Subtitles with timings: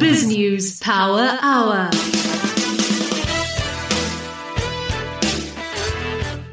[0.00, 1.90] Biz News Power Hour.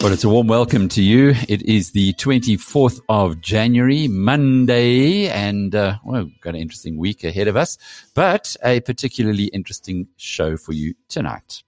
[0.02, 1.34] Well, it's a warm welcome to you.
[1.48, 7.24] It is the 24th of January, Monday, and uh, well, we've got an interesting week
[7.24, 7.78] ahead of us,
[8.14, 11.64] but a particularly interesting show for you tonight.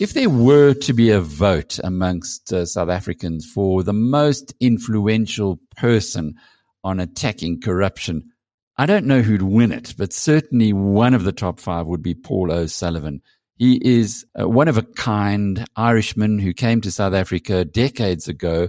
[0.00, 5.60] If there were to be a vote amongst uh, South Africans for the most influential
[5.76, 6.36] person
[6.82, 8.32] on attacking corruption,
[8.78, 12.14] I don't know who'd win it, but certainly one of the top five would be
[12.14, 13.20] Paul O'Sullivan.
[13.56, 18.68] He is a one of a kind Irishman who came to South Africa decades ago,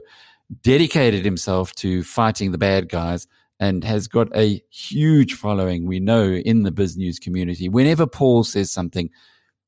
[0.64, 3.26] dedicated himself to fighting the bad guys,
[3.58, 7.70] and has got a huge following, we know, in the biz news community.
[7.70, 9.10] Whenever Paul says something,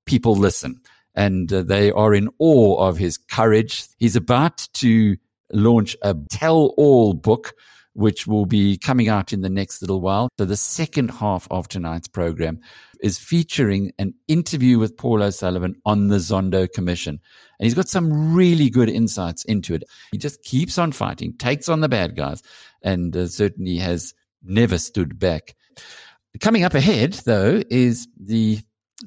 [0.05, 0.81] people listen
[1.15, 3.85] and uh, they are in awe of his courage.
[3.97, 5.17] He's about to
[5.51, 7.53] launch a tell all book
[7.93, 10.29] which will be coming out in the next little while.
[10.37, 12.59] So the second half of tonight's program
[13.01, 17.19] is featuring an interview with Paul O'Sullivan on the Zondo Commission.
[17.59, 19.83] And he's got some really good insights into it.
[20.11, 22.41] He just keeps on fighting, takes on the bad guys,
[22.81, 25.55] and uh, certainly has never stood back.
[26.39, 28.59] Coming up ahead, though, is the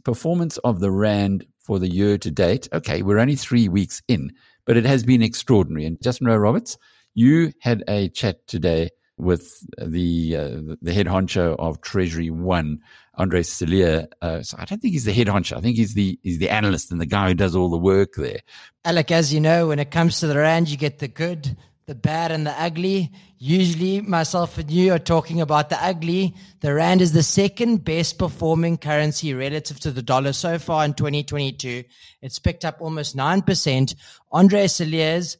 [0.05, 2.69] performance of the Rand for the year to date.
[2.73, 4.33] Okay, we're only three weeks in,
[4.65, 5.85] but it has been extraordinary.
[5.85, 6.79] And Justin Rowe Roberts,
[7.15, 12.81] you had a chat today with the uh, the head honcho of Treasury One,
[13.15, 14.07] Andre Cilliers.
[14.23, 15.57] Uh, so I don't think he's the head honcho.
[15.57, 18.15] I think he's the he's the analyst and the guy who does all the work
[18.17, 18.41] there.
[18.85, 21.57] Alec, as you know, when it comes to the rand, you get the good,
[21.87, 23.13] the bad, and the ugly.
[23.39, 26.35] Usually, myself and you are talking about the ugly.
[26.61, 30.95] The rand is the second best performing currency relative to the dollar so far in
[30.95, 31.85] 2022.
[32.23, 33.95] It's picked up almost nine percent.
[34.33, 35.37] Andre Cilliers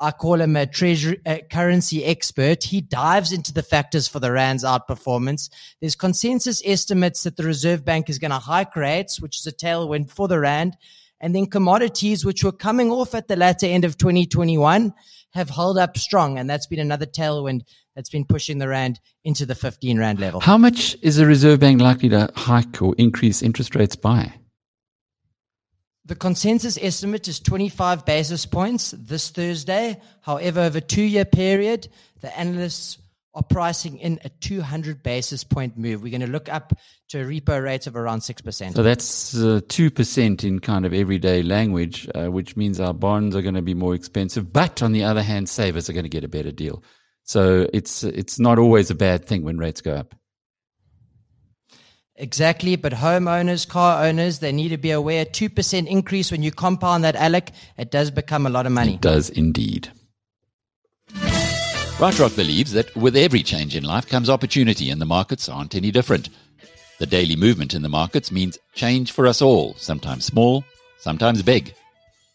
[0.00, 2.64] I call him a treasury a currency expert.
[2.64, 5.50] He dives into the factors for the rand's outperformance.
[5.80, 9.52] There's consensus estimates that the Reserve Bank is going to hike rates, which is a
[9.52, 10.76] tailwind for the rand.
[11.20, 14.92] And then commodities, which were coming off at the latter end of 2021,
[15.34, 16.38] have held up strong.
[16.38, 17.62] And that's been another tailwind
[17.94, 20.40] that's been pushing the rand into the 15 rand level.
[20.40, 24.32] How much is the Reserve Bank likely to hike or increase interest rates by?
[26.06, 30.00] The consensus estimate is 25 basis points this Thursday.
[30.20, 31.88] However, over a two year period,
[32.20, 32.98] the analysts
[33.34, 36.02] are pricing in a 200 basis point move.
[36.02, 36.72] We're going to look up
[37.08, 38.74] to a repo rate of around 6%.
[38.74, 43.42] So that's uh, 2% in kind of everyday language, uh, which means our bonds are
[43.42, 44.52] going to be more expensive.
[44.52, 46.82] But on the other hand, savers are going to get a better deal.
[47.24, 50.14] So it's, it's not always a bad thing when rates go up.
[52.16, 57.02] Exactly, but homeowners, car owners, they need to be aware 2% increase when you compound
[57.02, 58.94] that, Alec, it does become a lot of money.
[58.94, 59.90] It does indeed.
[61.96, 65.92] BrightRock believes that with every change in life comes opportunity, and the markets aren't any
[65.92, 66.28] different.
[66.98, 70.64] The daily movement in the markets means change for us all, sometimes small,
[70.98, 71.72] sometimes big.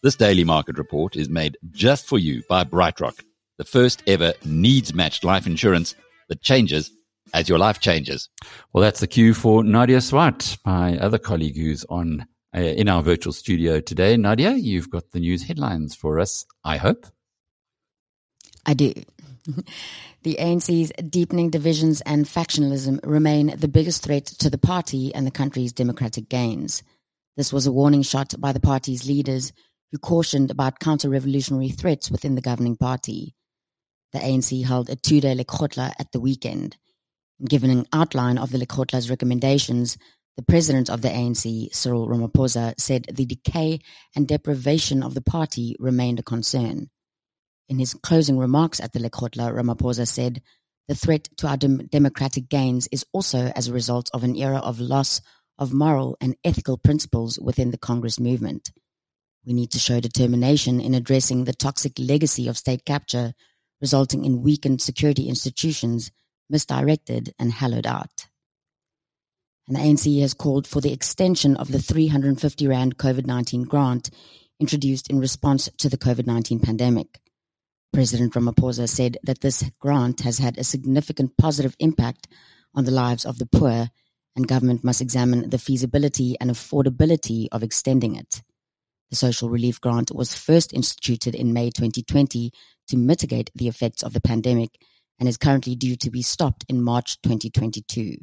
[0.02, 3.22] This daily market report is made just for you by BrightRock,
[3.58, 5.94] the first ever needs matched life insurance
[6.30, 6.90] that changes
[7.34, 8.30] as your life changes.
[8.72, 13.02] Well, that's the cue for Nadia Swart, my other colleague who's on uh, in our
[13.02, 14.16] virtual studio today.
[14.16, 17.06] Nadia, you've got the news headlines for us, I hope.
[18.64, 18.94] I do.
[20.22, 25.30] the ANC's deepening divisions and factionalism remain the biggest threat to the party and the
[25.30, 26.82] country's democratic gains.
[27.36, 29.52] This was a warning shot by the party's leaders
[29.92, 33.34] who cautioned about counter-revolutionary threats within the governing party.
[34.12, 36.76] The ANC held a two-day lekgotla at the weekend–
[37.48, 39.96] Given an outline of the Lekgotla's recommendations,
[40.36, 43.80] the president of the ANC, Cyril Ramaphosa, said the decay
[44.14, 46.90] and deprivation of the party remained a concern.
[47.70, 50.42] In his closing remarks at the Lekgotla, Ramaphosa said,
[50.88, 54.58] the threat to our dem- democratic gains is also as a result of an era
[54.58, 55.20] of loss
[55.56, 58.72] of moral and ethical principles within the Congress movement.
[59.46, 63.34] We need to show determination in addressing the toxic legacy of state capture,
[63.80, 66.10] resulting in weakened security institutions
[66.50, 68.26] misdirected, and hollowed out.
[69.68, 74.10] And the ANC has called for the extension of the 350 Rand COVID 19 grant
[74.58, 77.20] introduced in response to the COVID 19 pandemic.
[77.92, 82.28] President Ramaphosa said that this grant has had a significant positive impact
[82.74, 83.90] on the lives of the poor,
[84.36, 88.42] and government must examine the feasibility and affordability of extending it.
[89.10, 92.52] The social relief grant was first instituted in May 2020
[92.88, 94.70] to mitigate the effects of the pandemic
[95.18, 98.16] and is currently due to be stopped in March 2022.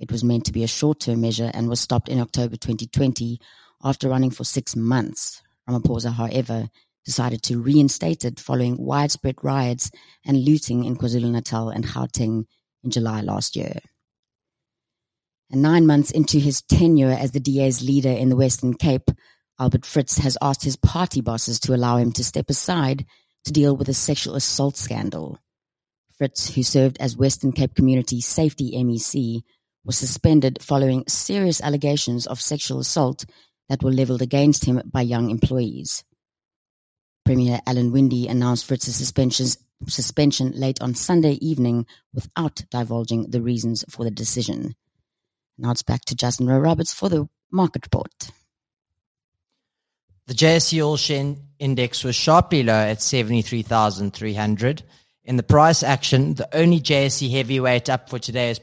[0.00, 3.40] It was meant to be a short-term measure and was stopped in October 2020
[3.84, 5.42] after running for six months.
[5.68, 6.68] Ramaphosa, however,
[7.06, 9.90] decided to reinstate it following widespread riots
[10.26, 12.44] and looting in KwaZulu-Natal and Gauteng
[12.84, 13.78] in July last year.
[15.50, 19.08] And nine months into his tenure as the DA's leader in the Western Cape,
[19.58, 23.06] Albert Fritz has asked his party bosses to allow him to step aside
[23.44, 25.38] to deal with a sexual assault scandal.
[26.18, 29.42] Fritz, who served as Western Cape Community Safety MEC,
[29.84, 33.24] was suspended following serious allegations of sexual assault
[33.68, 36.02] that were leveled against him by young employees.
[37.26, 38.98] Premier Alan Winde announced Fritz's
[39.88, 41.84] suspension late on Sunday evening
[42.14, 44.76] without divulging the reasons for the decision.
[45.58, 48.30] Now it's back to Justin Rowe Roberts for the market report.
[50.28, 54.84] The JSE All Share Index was sharply low at 73,300.
[55.24, 58.60] In the price action, the only JSE heavyweight up for today is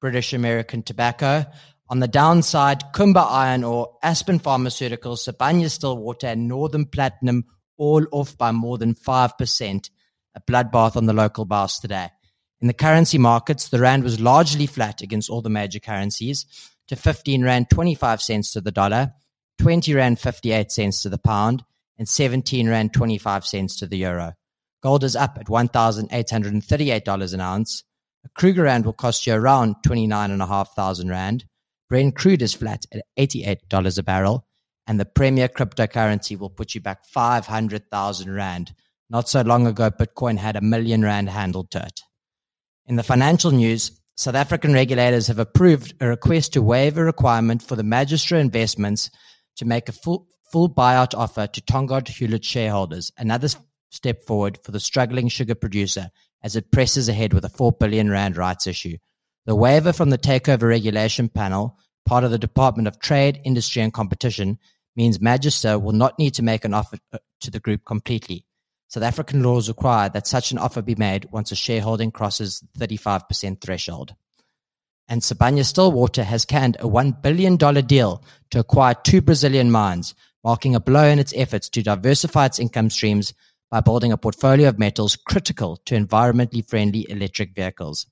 [0.00, 1.46] British American Tobacco.
[1.88, 7.44] On the downside, Kumba Iron Ore, Aspen Pharmaceuticals, Sibanye Stillwater, and Northam Platinum
[7.80, 9.90] all off by more than 5%.
[10.36, 12.08] A bloodbath on the local bourse today.
[12.60, 16.46] In the currency markets, the rand was largely flat against all the major currencies
[16.86, 19.12] to 15 rand 25 cents to the dollar,
[19.58, 21.64] 20 rand 58 cents to the pound,
[21.98, 24.34] and 17 rand 25 cents to the euro.
[24.82, 27.84] Gold is up at $1,838 an ounce.
[28.24, 31.44] A Krugerrand will cost you around 29,500 rand.
[31.88, 34.46] Brent crude is flat at $88 a barrel.
[34.90, 38.74] And the premier cryptocurrency will put you back 500,000 rand.
[39.08, 42.00] Not so long ago, Bitcoin had a million rand handled to it.
[42.86, 47.62] In the financial news, South African regulators have approved a request to waive a requirement
[47.62, 49.12] for the Magister Investments
[49.58, 53.46] to make a full, full buyout offer to Tongaat Hulett shareholders, another
[53.90, 56.10] step forward for the struggling sugar producer
[56.42, 58.96] as it presses ahead with a 4 billion rand rights issue.
[59.46, 63.92] The waiver from the Takeover Regulation Panel, part of the Department of Trade, Industry and
[63.92, 64.58] Competition,
[64.96, 68.44] means Magister will not need to make an offer uh, to the group completely.
[68.88, 72.88] South African laws require that such an offer be made once a shareholding crosses the
[72.88, 74.14] 35% threshold.
[75.08, 80.74] And Sibanye Stillwater has canned a $1 billion deal to acquire two Brazilian mines, marking
[80.74, 83.32] a blow in its efforts to diversify its income streams
[83.70, 88.06] by building a portfolio of metals critical to environmentally friendly electric vehicles.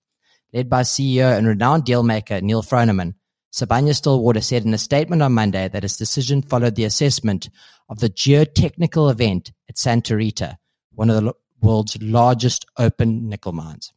[0.53, 3.15] Led by CEO and renowned dealmaker Neil Froneman,
[3.53, 7.49] Sibanye Stillwater said in a statement on Monday that its decision followed the assessment
[7.89, 10.59] of the geotechnical event at Santa Rita,
[10.95, 13.93] one of the world's largest open nickel mines.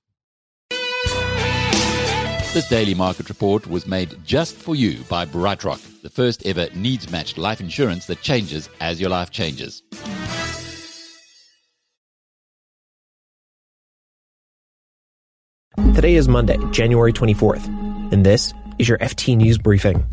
[2.54, 7.10] This daily market report was made just for you by BrightRock, the first ever needs
[7.10, 9.84] matched life insurance that changes as your life changes.
[15.94, 17.66] Today is Monday, January 24th,
[18.12, 20.04] and this is your FT News Briefing.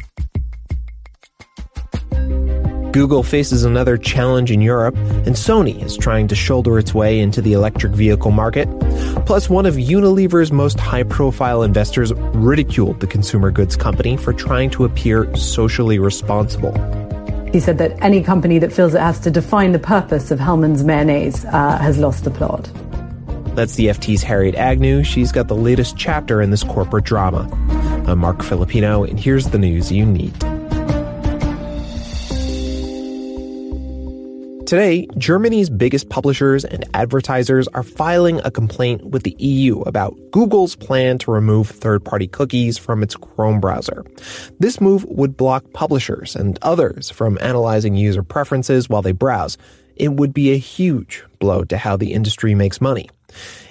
[2.93, 7.41] Google faces another challenge in Europe, and Sony is trying to shoulder its way into
[7.41, 8.69] the electric vehicle market.
[9.25, 14.69] Plus, one of Unilever's most high profile investors ridiculed the consumer goods company for trying
[14.71, 16.73] to appear socially responsible.
[17.53, 20.85] He said that any company that feels it has to define the purpose of Hellmann's
[20.85, 22.71] mayonnaise uh, has lost the plot.
[23.55, 25.03] That's the FT's Harriet Agnew.
[25.03, 27.49] She's got the latest chapter in this corporate drama.
[28.07, 30.35] I'm Marc Filippino, and here's the news you need.
[34.69, 40.77] Today, Germany's biggest publishers and advertisers are filing a complaint with the EU about Google's
[40.77, 44.05] plan to remove third party cookies from its Chrome browser.
[44.61, 49.57] This move would block publishers and others from analyzing user preferences while they browse.
[49.97, 53.09] It would be a huge blow to how the industry makes money.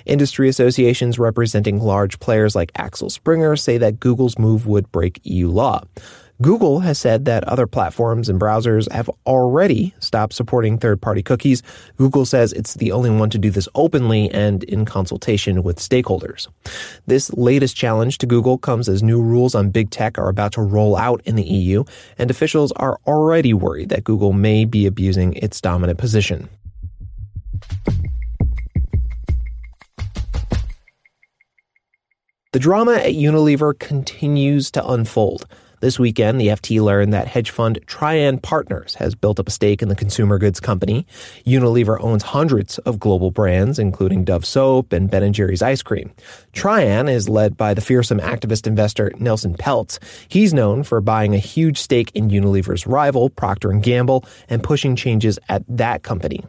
[0.06, 5.50] Industry associations representing large players like Axel Springer say that Google's move would break EU
[5.50, 5.82] law.
[6.40, 11.64] Google has said that other platforms and browsers have already stopped supporting third party cookies.
[11.98, 16.48] Google says it's the only one to do this openly and in consultation with stakeholders.
[17.08, 20.62] This latest challenge to Google comes as new rules on big tech are about to
[20.62, 21.84] roll out in the EU,
[22.20, 26.50] and officials are already worried that Google may be abusing its dominant position.
[32.54, 35.46] The drama at Unilever continues to unfold.
[35.82, 39.82] This weekend, the FT learned that hedge fund Trian Partners has built up a stake
[39.82, 41.06] in the consumer goods company.
[41.46, 46.10] Unilever owns hundreds of global brands, including Dove soap and Ben & Jerry's ice cream.
[46.54, 50.00] Trian is led by the fearsome activist investor Nelson Peltz.
[50.30, 54.96] He's known for buying a huge stake in Unilever's rival, Procter & Gamble, and pushing
[54.96, 56.46] changes at that company.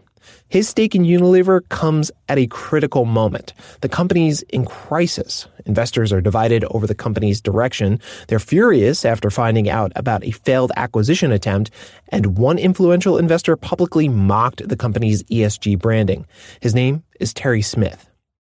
[0.49, 3.53] His stake in Unilever comes at a critical moment.
[3.83, 5.47] The company's in crisis.
[5.67, 8.01] Investors are divided over the company's direction.
[8.29, 11.71] They're furious after finding out about a failed acquisition attempt,
[12.09, 16.27] and one influential investor publicly mocked the company's ESG branding.
[16.61, 18.09] His name is Terry Smith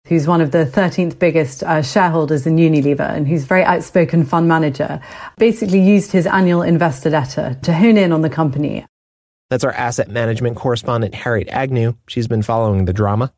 [0.07, 4.23] who's one of the 13th biggest uh, shareholders in Unilever and who's a very outspoken
[4.23, 5.01] fund manager,
[5.37, 8.85] basically used his annual investor letter to hone in on the company
[9.49, 11.95] that's our asset management correspondent, Harriet Agnew.
[12.07, 13.33] She's been following the drama.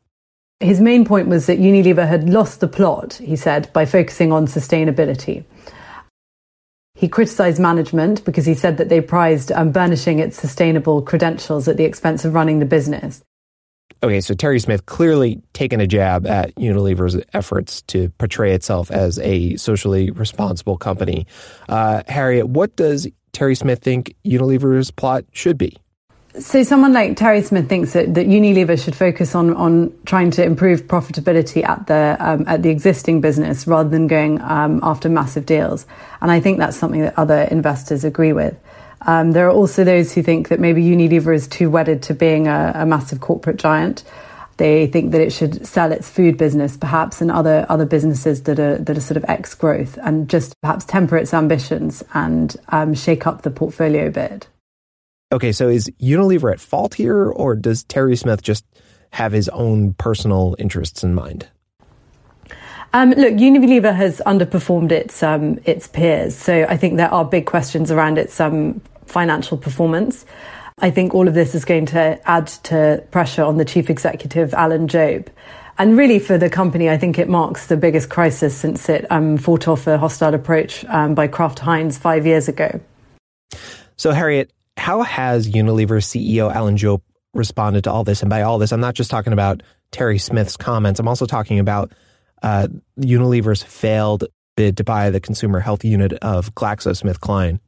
[0.60, 4.46] His main point was that Unilever had lost the plot, he said, by focusing on
[4.46, 5.44] sustainability.
[6.96, 11.76] He criticized management because he said that they prized um, burnishing its sustainable credentials at
[11.76, 13.22] the expense of running the business.
[14.02, 19.20] Okay, so Terry Smith clearly taken a jab at Unilever's efforts to portray itself as
[19.20, 21.26] a socially responsible company.
[21.68, 25.76] Uh, Harriet, what does Terry Smith think Unilever's plot should be?
[26.36, 30.44] So someone like Terry Smith thinks that, that Unilever should focus on on trying to
[30.44, 35.46] improve profitability at the um, at the existing business rather than going um, after massive
[35.46, 35.86] deals.
[36.20, 38.56] And I think that's something that other investors agree with.
[39.06, 42.46] Um, there are also those who think that maybe Unilever is too wedded to being
[42.46, 44.04] a, a massive corporate giant.
[44.58, 48.60] They think that it should sell its food business, perhaps, and other other businesses that
[48.60, 52.92] are that are sort of ex growth, and just perhaps temper its ambitions and um,
[52.92, 54.46] shake up the portfolio a bit.
[55.30, 58.64] Okay, so is Unilever at fault here, or does Terry Smith just
[59.10, 61.48] have his own personal interests in mind?
[62.94, 67.44] Um, look, Unilever has underperformed its um, its peers, so I think there are big
[67.44, 70.24] questions around its um, financial performance.
[70.78, 74.54] I think all of this is going to add to pressure on the chief executive,
[74.54, 75.28] Alan Jope.
[75.76, 79.36] And really, for the company, I think it marks the biggest crisis since it um,
[79.36, 82.80] fought off a hostile approach um, by Kraft Heinz five years ago.
[83.96, 87.02] So, Harriet, how has Unilever CEO Alan Jope
[87.34, 88.22] responded to all this?
[88.22, 91.00] And by all this, I'm not just talking about Terry Smith's comments.
[91.00, 91.92] I'm also talking about
[92.42, 92.68] uh,
[92.98, 94.24] Unilever's failed
[94.56, 97.60] bid to buy the consumer health unit of GlaxoSmithKline.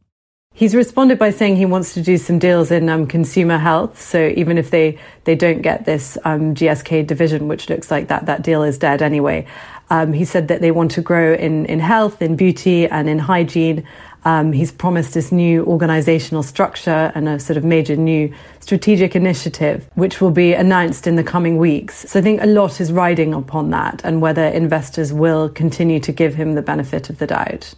[0.52, 4.00] He's responded by saying he wants to do some deals in um, consumer health.
[4.02, 8.26] So even if they, they don't get this um, GSK division, which looks like that
[8.26, 9.46] that deal is dead anyway,
[9.90, 13.18] um, he said that they want to grow in, in health, in beauty, and in
[13.20, 13.86] hygiene.
[14.24, 19.88] Um, he's promised this new organizational structure and a sort of major new strategic initiative,
[19.94, 22.08] which will be announced in the coming weeks.
[22.08, 26.12] So I think a lot is riding upon that and whether investors will continue to
[26.12, 27.74] give him the benefit of the doubt.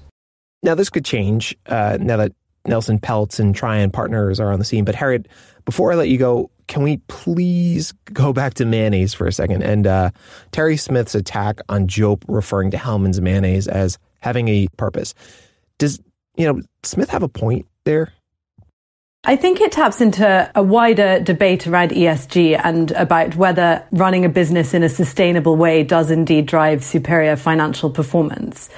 [0.62, 2.32] Now, this could change uh, now that
[2.66, 4.84] Nelson Peltz and Trian Partners are on the scene.
[4.84, 5.26] But Harriet,
[5.64, 9.62] before I let you go, can we please go back to mayonnaise for a second?
[9.62, 10.10] And uh,
[10.52, 15.14] Terry Smith's attack on Jope referring to Hellmann's mayonnaise as having a purpose.
[15.78, 16.00] Does
[16.36, 18.12] you know, Smith have a point there?
[19.24, 24.28] I think it taps into a wider debate around ESG and about whether running a
[24.28, 28.68] business in a sustainable way does indeed drive superior financial performance.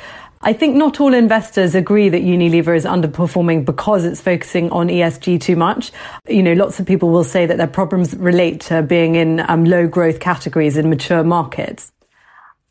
[0.43, 5.41] I think not all investors agree that Unilever is underperforming because it's focusing on ESG
[5.41, 5.91] too much.
[6.29, 9.65] You know, lots of people will say that their problems relate to being in um,
[9.65, 11.91] low growth categories in mature markets.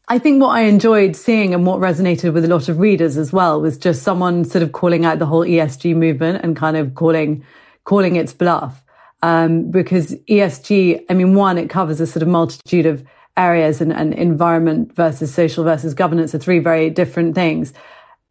[0.10, 3.32] I think what I enjoyed seeing and what resonated with a lot of readers as
[3.32, 6.94] well was just someone sort of calling out the whole ESG movement and kind of
[6.94, 7.46] calling
[7.86, 8.84] calling its bluff.
[9.22, 13.06] Um, because ESG, I mean, one, it covers a sort of multitude of
[13.38, 17.74] areas and, and environment versus social versus governance are three very different things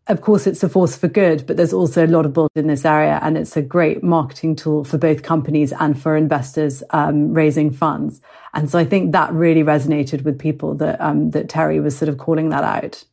[0.08, 2.66] of course, it's a force for good, but there's also a lot of built in
[2.66, 7.32] this area, and it's a great marketing tool for both companies and for investors um,
[7.32, 8.20] raising funds.
[8.52, 12.08] And so I think that really resonated with people that um, that Terry was sort
[12.08, 13.04] of calling that out.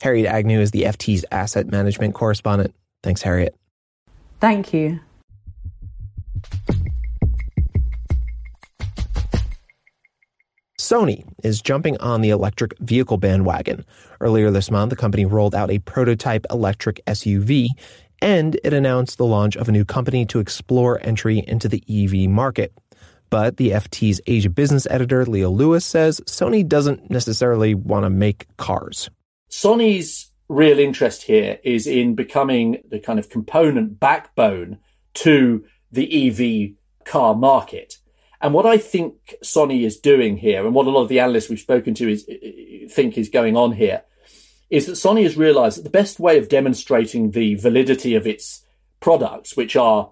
[0.00, 2.74] Harriet Agnew is the FT's asset management correspondent.
[3.02, 3.54] Thanks, Harriet.
[4.38, 5.00] Thank you.
[10.78, 13.84] Sony is jumping on the electric vehicle bandwagon.
[14.20, 17.68] Earlier this month, the company rolled out a prototype electric SUV,
[18.20, 22.28] and it announced the launch of a new company to explore entry into the EV
[22.28, 22.72] market.
[23.30, 28.46] But the FT's Asia business editor, Leo Lewis, says Sony doesn't necessarily want to make
[28.56, 29.10] cars.
[29.50, 34.78] Sony's real interest here is in becoming the kind of component backbone
[35.14, 37.98] to the EV car market.
[38.40, 41.48] And what I think Sony is doing here, and what a lot of the analysts
[41.48, 42.24] we've spoken to is
[42.92, 44.02] think is going on here,
[44.70, 48.64] is that Sony has realized that the best way of demonstrating the validity of its
[49.00, 50.10] products, which are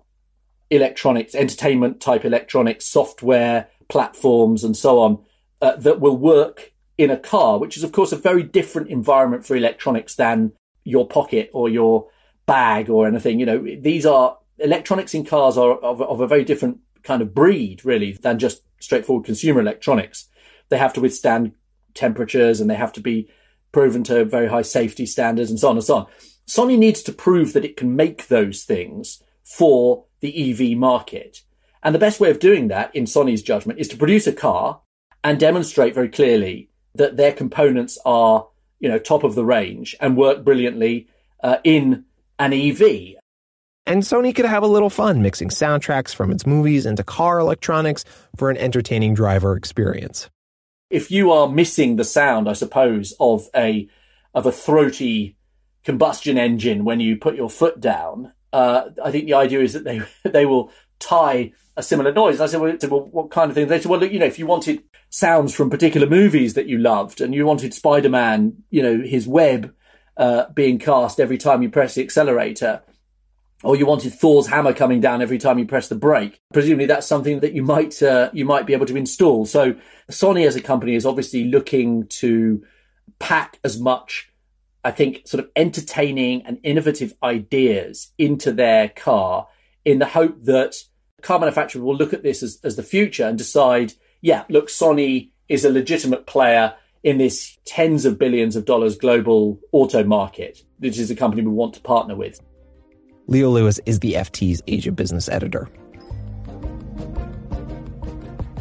[0.71, 5.25] electronics, entertainment type electronics, software, platforms, and so on,
[5.61, 9.45] uh, that will work in a car, which is, of course, a very different environment
[9.45, 10.53] for electronics than
[10.85, 12.09] your pocket or your
[12.47, 13.39] bag or anything.
[13.39, 17.35] You know, these are electronics in cars are of, of a very different kind of
[17.35, 20.29] breed, really, than just straightforward consumer electronics.
[20.69, 21.53] They have to withstand
[21.95, 23.29] temperatures and they have to be
[23.77, 26.07] proven to very high safety standards and so on and so on.
[26.49, 31.43] Sony needs to prove that it can make those things for the EV market.
[31.83, 34.81] And the best way of doing that, in Sony's judgment, is to produce a car
[35.23, 38.49] and demonstrate very clearly that their components are,
[38.81, 41.09] you know, top of the range and work brilliantly
[41.43, 42.07] uh, in
[42.39, 43.17] an EV.
[43.85, 48.07] And Sony could have a little fun mixing soundtracks from its movies into car electronics
[48.39, 50.31] for an entertaining driver experience.
[50.91, 53.89] If you are missing the sound, I suppose, of a
[54.35, 55.37] of a throaty
[55.85, 59.85] combustion engine when you put your foot down, uh, I think the idea is that
[59.85, 62.37] they they will tie a similar noise.
[62.37, 63.69] And I said, well, well, what kind of thing?
[63.69, 66.79] They said, well, look, you know, if you wanted sounds from particular movies that you
[66.79, 69.75] loved and you wanted Spider-Man, you know, his web
[70.17, 72.83] uh, being cast every time you press the accelerator,
[73.67, 76.41] or you wanted Thor's hammer coming down every time you press the brake.
[76.53, 79.45] Presumably, that's something that you might uh, you might be able to install.
[79.45, 79.75] So,
[80.11, 82.65] Sony as a company is obviously looking to
[83.19, 84.31] pack as much,
[84.85, 89.49] I think, sort of entertaining and innovative ideas into their car
[89.85, 90.77] in the hope that
[91.23, 95.31] car manufacturers will look at this as, as the future and decide, yeah, look, Sony
[95.49, 100.63] is a legitimate player in this tens of billions of dollars global auto market.
[100.79, 102.41] This is a company we want to partner with.
[103.29, 105.69] Leo Lewis is the FT's Asia business editor.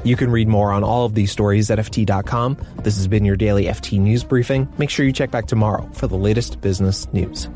[0.04, 2.58] You can read more on all of these stories at FT.com.
[2.84, 4.68] This has been your daily FT news briefing.
[4.78, 7.48] Make sure you check back tomorrow for the latest business news.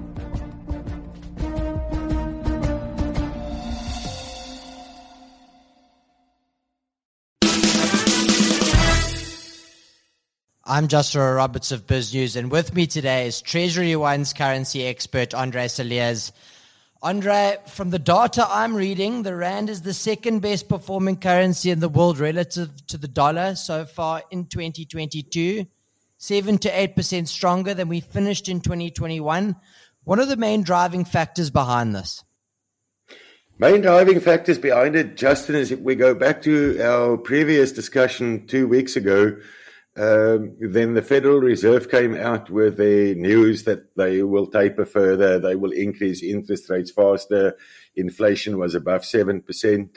[10.66, 15.34] I'm Joshua Roberts of Biz News, and with me today is Treasury One's currency expert,
[15.34, 16.32] Andre Cilliers.
[17.02, 21.80] Andre, from the data I'm reading, the Rand is the second best performing currency in
[21.80, 25.66] the world relative to the dollar so far in 2022,
[26.18, 29.56] 7 to 8% stronger than we finished in 2021.
[30.04, 32.22] What are the main driving factors behind this?
[33.60, 38.46] Main driving factors behind it, Justin, is if we go back to our previous discussion
[38.46, 39.38] two weeks ago,
[40.00, 45.40] um, then the Federal Reserve came out with the news that they will taper further,
[45.40, 47.58] they will increase interest rates faster.
[47.98, 49.90] Inflation was above 7%.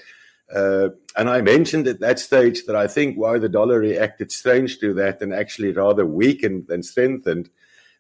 [0.53, 4.81] Uh, and I mentioned at that stage that I think why the dollar reacted strange
[4.81, 7.49] to that and actually rather weakened than strengthened,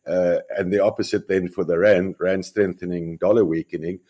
[0.04, 4.00] uh, and the opposite then for the rand, rand strengthening, dollar weakening,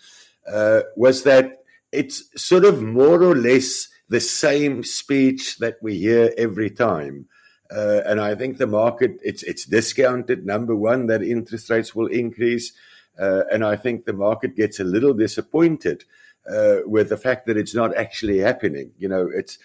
[0.51, 1.59] uh, was that
[1.93, 7.27] it's sort of more or less the same speech that we hear every time.
[7.75, 10.45] Uh, and I think the market it's it's discounted.
[10.45, 12.73] Number one, that interest rates will increase,
[13.19, 16.05] uh, and I think the market gets a little disappointed
[16.51, 18.93] uh, with the fact that it's not actually happening.
[18.99, 19.59] You know, it's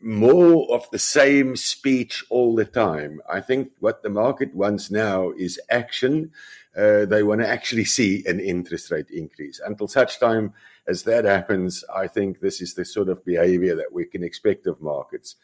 [0.00, 3.20] more of the same speech all the time.
[3.28, 6.30] I think what the market wants now is action.
[6.76, 9.60] Uh, they want to actually see an interest rate increase.
[9.64, 10.54] Until such time
[10.86, 14.66] as that happens, I think this is the sort of behavior that we can expect
[14.66, 15.36] of markets.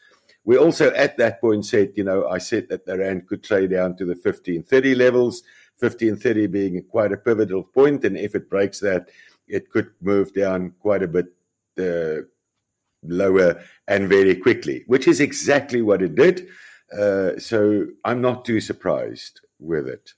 [0.43, 3.71] We also at that point said, you know, I said that the rand could trade
[3.71, 5.43] down to the 1530 levels,
[5.79, 9.09] 1530 being quite a pivotal point, and if it breaks that,
[9.47, 11.27] it could move down quite a bit
[11.79, 12.23] uh,
[13.03, 16.47] lower and very quickly, which is exactly what it did.
[16.97, 20.13] Uh, so I'm not too surprised with it.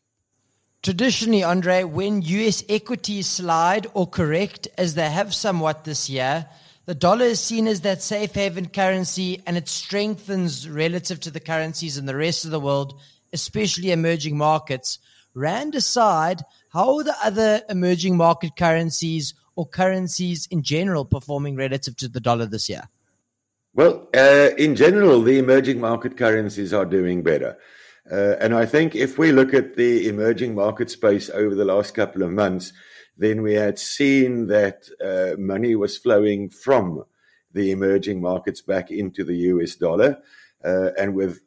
[0.81, 6.47] Traditionally, Andre, when US equities slide or correct, as they have somewhat this year,
[6.85, 11.39] the dollar is seen as that safe haven currency and it strengthens relative to the
[11.39, 12.99] currencies in the rest of the world,
[13.31, 14.99] especially emerging markets.
[15.33, 21.95] Rand aside, how are the other emerging market currencies or currencies in general performing relative
[21.97, 22.83] to the dollar this year?
[23.73, 27.57] Well, uh, in general, the emerging market currencies are doing better.
[28.11, 31.95] Uh, and I think if we look at the emerging market space over the last
[31.95, 32.73] couple of months,
[33.17, 37.03] then we had seen that uh, money was flowing from
[37.53, 40.19] the emerging markets back into the US dollar.
[40.63, 41.41] Uh, and with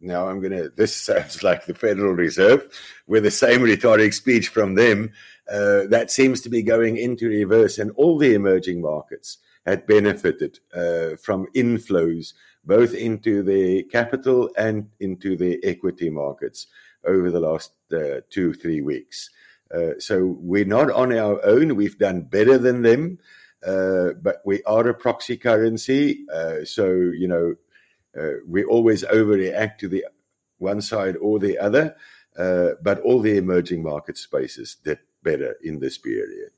[0.00, 2.66] now I'm going to, this sounds like the Federal Reserve
[3.06, 5.12] with the same rhetoric speech from them.
[5.50, 10.58] Uh, that seems to be going into reverse, and all the emerging markets had benefited
[10.74, 12.32] uh, from inflows
[12.66, 16.66] both into the capital and into the equity markets
[17.06, 19.30] over the last uh, two, three weeks.
[19.74, 21.74] Uh, so we're not on our own.
[21.74, 23.18] We've done better than them,
[23.66, 26.24] uh, but we are a proxy currency.
[26.32, 27.54] Uh, so, you know,
[28.46, 30.06] we always overreact to the
[30.58, 31.96] one side or the other.
[32.36, 36.52] But all the emerging market spaces did better in this period.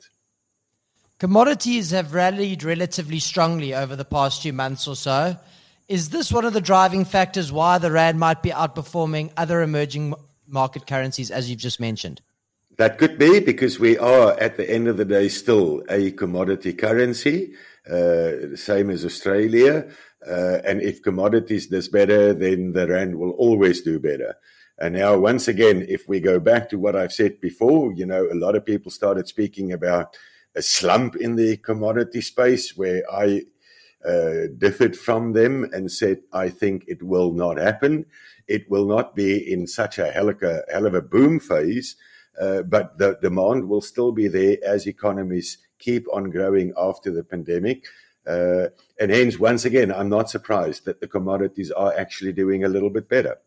[1.18, 5.38] Commodities have rallied relatively strongly over the past few months or so.
[5.88, 10.12] Is this one of the driving factors why the Rand might be outperforming other emerging
[10.46, 12.20] market currencies, as you've just mentioned?
[12.76, 16.74] That could be because we are, at the end of the day, still a commodity
[16.74, 17.54] currency,
[17.90, 19.88] uh, same as Australia.
[20.26, 24.34] Uh, and if commodities does better, then the rand will always do better.
[24.78, 28.28] And now, once again, if we go back to what I've said before, you know,
[28.30, 30.14] a lot of people started speaking about
[30.54, 33.44] a slump in the commodity space where I
[34.06, 38.04] uh, differed from them and said, I think it will not happen.
[38.46, 41.96] It will not be in such a hell of a, hell of a boom phase
[42.40, 47.22] uh, but the demand will still be there as economies keep on growing after the
[47.22, 47.86] pandemic.
[48.26, 48.68] Uh,
[48.98, 52.90] and hence, once again, I'm not surprised that the commodities are actually doing a little
[52.90, 53.38] bit better.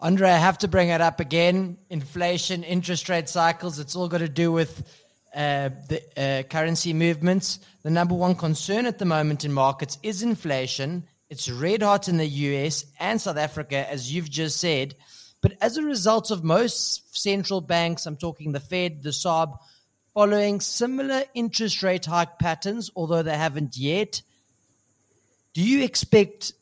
[0.00, 1.76] Andre, I have to bring it up again.
[1.90, 4.84] Inflation, interest rate cycles, it's all got to do with
[5.34, 7.58] uh, the uh, currency movements.
[7.82, 11.04] The number one concern at the moment in markets is inflation.
[11.30, 14.94] It's red hot in the US and South Africa, as you've just said.
[15.40, 19.56] But as a result of most central banks, I'm talking the Fed, the SARB,
[20.14, 24.22] following similar interest rate hike patterns, although they haven't yet,
[25.54, 26.52] do you expect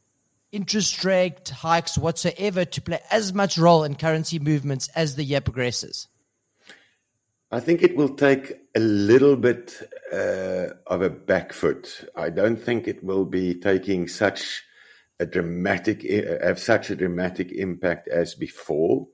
[0.52, 5.40] interest rate hikes whatsoever to play as much role in currency movements as the year
[5.40, 6.08] progresses?
[7.50, 12.10] I think it will take a little bit uh, of a back foot.
[12.16, 14.64] I don't think it will be taking such
[15.18, 16.02] a dramatic
[16.42, 19.06] have such a dramatic impact as before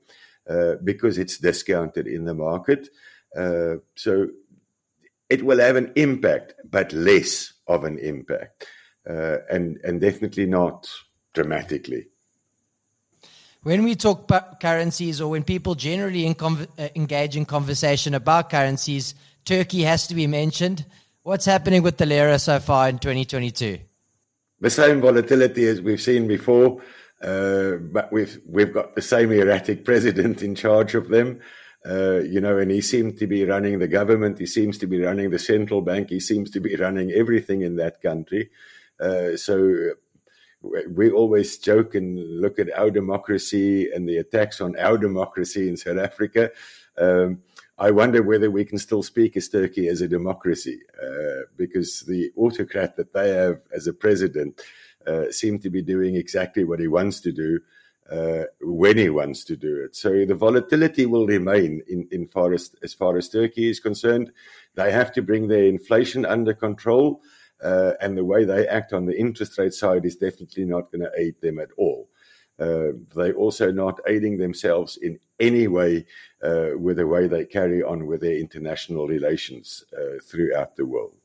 [0.49, 2.89] uh, because it's discounted in the market.
[3.35, 4.27] Uh, so
[5.29, 8.67] it will have an impact, but less of an impact,
[9.09, 10.89] uh, and and definitely not
[11.33, 12.07] dramatically.
[13.63, 18.49] When we talk about currencies, or when people generally in uh, engage in conversation about
[18.49, 20.85] currencies, Turkey has to be mentioned.
[21.23, 23.79] What's happening with the lira so far in 2022?
[24.63, 26.81] The same volatility as we've seen before,
[27.21, 31.41] uh, but we've we've got the same erratic president in charge of them.
[31.85, 34.39] Uh, you know, and he seems to be running the government.
[34.39, 36.09] He seems to be running the central bank.
[36.09, 38.51] He seems to be running everything in that country.
[39.01, 39.91] Uh, so
[40.89, 45.75] we always joke and look at our democracy and the attacks on our democracy in
[45.75, 46.51] South Africa.
[46.97, 47.41] Um,
[47.77, 52.31] I wonder whether we can still speak as Turkey as a democracy, uh, because the
[52.37, 54.61] autocrat that they have as a president
[55.07, 57.59] uh, seem to be doing exactly what he wants to do
[58.11, 59.95] uh, when he wants to do it.
[59.95, 64.31] So the volatility will remain in, in far as, as far as Turkey is concerned.
[64.75, 67.21] They have to bring their inflation under control,
[67.63, 71.01] uh, and the way they act on the interest rate side is definitely not going
[71.01, 72.09] to aid them at all.
[72.59, 76.05] Uh, they're also not aiding themselves in any way
[76.43, 81.15] uh, with the way they carry on with their international relations uh, throughout the world.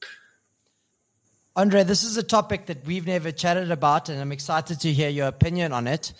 [1.54, 5.08] Andre, this is a topic that we've never chatted about, and I'm excited to hear
[5.08, 6.12] your opinion on it.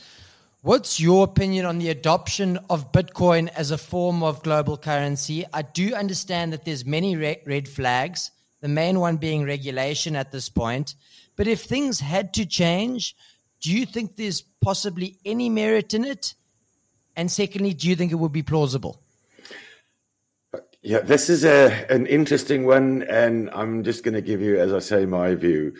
[0.63, 5.45] What's your opinion on the adoption of Bitcoin as a form of global currency?
[5.53, 10.49] I do understand that there's many red flags, the main one being regulation at this
[10.49, 10.97] point.
[11.37, 13.15] But if things had to change,
[13.61, 16.35] do you think there's possibly any merit in it?
[17.17, 19.03] And secondly, do you think it would be plausible?
[20.83, 24.73] Yeah, this is a an interesting one, and I'm just going to give you, as
[24.73, 25.75] I say, my view.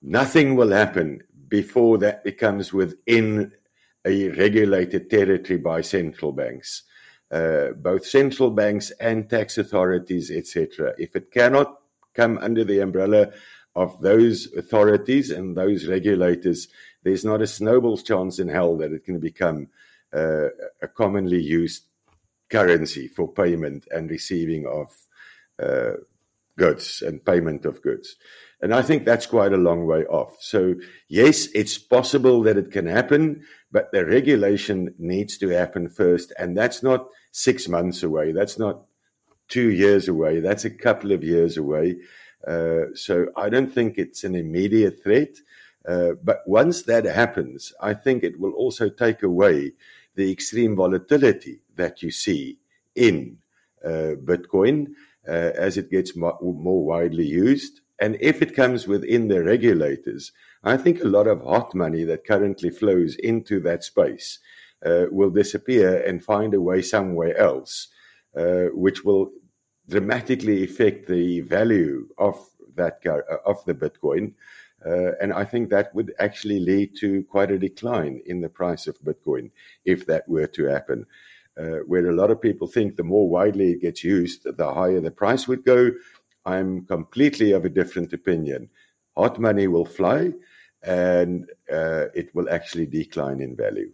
[0.00, 3.52] Nothing will happen before that becomes within
[4.06, 6.84] a regulated territory by central banks,
[7.30, 10.94] uh, both central banks and tax authorities, etc.
[10.96, 11.78] If it cannot
[12.14, 13.32] come under the umbrella
[13.76, 16.68] of those authorities and those regulators,
[17.02, 19.68] there's not a snowball's chance in hell that it can become
[20.12, 20.48] uh,
[20.82, 21.84] a commonly used
[22.50, 25.06] currency for payment and receiving of
[25.62, 25.92] uh,
[26.58, 28.16] goods and payment of goods.
[28.62, 30.36] And I think that's quite a long way off.
[30.40, 30.74] So,
[31.08, 36.32] yes, it's possible that it can happen, but the regulation needs to happen first.
[36.38, 38.32] And that's not six months away.
[38.32, 38.82] That's not
[39.48, 40.40] two years away.
[40.40, 41.96] That's a couple of years away.
[42.46, 45.36] Uh, so I don't think it's an immediate threat.
[45.86, 49.72] Uh, but once that happens, I think it will also take away
[50.14, 52.58] the extreme volatility that you see
[52.94, 53.38] in
[53.84, 54.88] uh, Bitcoin
[55.26, 57.80] uh, as it gets mo- more widely used.
[58.00, 60.32] And if it comes within the regulators,
[60.64, 64.38] I think a lot of hot money that currently flows into that space
[64.84, 67.88] uh, will disappear and find a way somewhere else,
[68.36, 69.30] uh, which will
[69.88, 72.38] dramatically affect the value of
[72.76, 73.04] that
[73.44, 74.32] of the Bitcoin.
[74.84, 78.86] Uh, and I think that would actually lead to quite a decline in the price
[78.86, 79.50] of Bitcoin
[79.84, 81.06] if that were to happen.
[81.58, 85.00] Uh, where a lot of people think the more widely it gets used, the higher
[85.00, 85.90] the price would go.
[86.46, 88.70] I'm completely of a different opinion.
[89.16, 90.32] Hot money will fly
[90.82, 93.90] and uh, it will actually decline in value.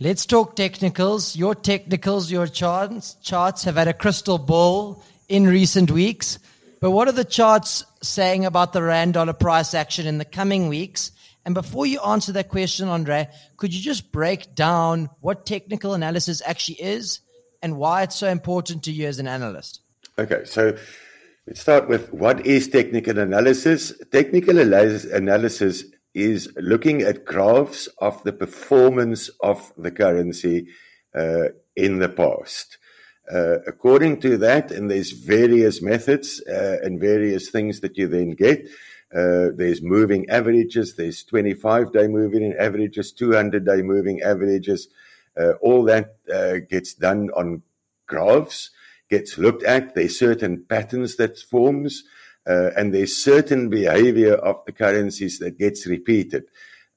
[0.00, 1.36] Let's talk technicals.
[1.36, 6.38] Your technicals, your charts, charts have had a crystal ball in recent weeks.
[6.80, 10.68] But what are the charts saying about the rand dollar price action in the coming
[10.68, 11.10] weeks?
[11.44, 16.42] And before you answer that question, Andre, could you just break down what technical analysis
[16.44, 17.20] actually is
[17.62, 19.80] and why it's so important to you as an analyst?
[20.18, 20.76] Okay, so
[21.46, 23.92] let's start with what is technical analysis?
[24.10, 25.84] Technical analysis
[26.14, 30.66] is looking at graphs of the performance of the currency
[31.14, 31.44] uh,
[31.76, 32.78] in the past.
[33.32, 38.30] Uh, according to that, and there's various methods uh, and various things that you then
[38.30, 38.66] get.
[39.14, 44.88] Uh, there's moving averages, there's 25 day moving averages, 200 day moving averages.
[45.36, 47.62] Uh, all that uh, gets done on
[48.06, 48.70] graphs,
[49.10, 49.94] gets looked at.
[49.94, 52.04] There's certain patterns that forms,
[52.46, 56.44] uh, and there's certain behavior of the currencies that gets repeated.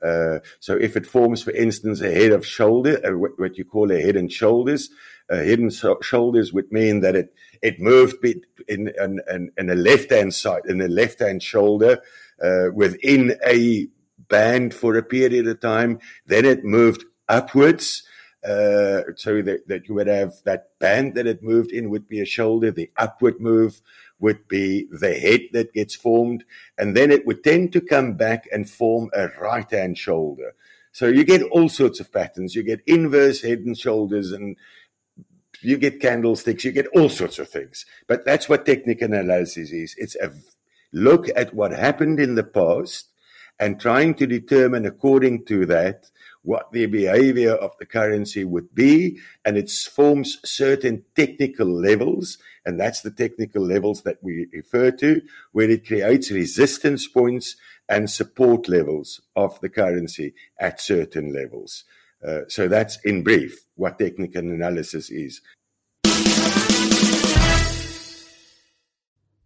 [0.01, 3.91] Uh, so if it forms, for instance, a head of shoulder, uh, what you call
[3.91, 4.89] a head and shoulders,
[5.35, 10.11] head and shoulders would mean that it it moved in in, in, in a left
[10.11, 12.01] hand side, in the left hand shoulder,
[12.43, 13.87] uh, within a
[14.27, 15.99] band for a period of time.
[16.25, 18.03] Then it moved upwards.
[18.41, 22.21] Uh, so that, that you would have that band that it moved in would be
[22.21, 22.71] a shoulder.
[22.71, 23.81] The upward move
[24.19, 26.45] would be the head that gets formed.
[26.77, 30.53] And then it would tend to come back and form a right hand shoulder.
[30.93, 32.55] So you get all sorts of patterns.
[32.55, 34.55] You get inverse head and shoulders and
[35.61, 37.85] you get candlesticks, you get all sorts of things.
[38.07, 39.95] But that's what technical analysis is.
[39.97, 40.31] It's a
[40.91, 43.09] look at what happened in the past
[43.59, 46.09] and trying to determine according to that
[46.41, 49.19] what the behavior of the currency would be.
[49.43, 52.37] And it forms certain technical levels.
[52.65, 57.55] And that's the technical levels that we refer to, where it creates resistance points
[57.89, 61.83] and support levels of the currency at certain levels.
[62.25, 65.41] Uh, so that's in brief what technical analysis is.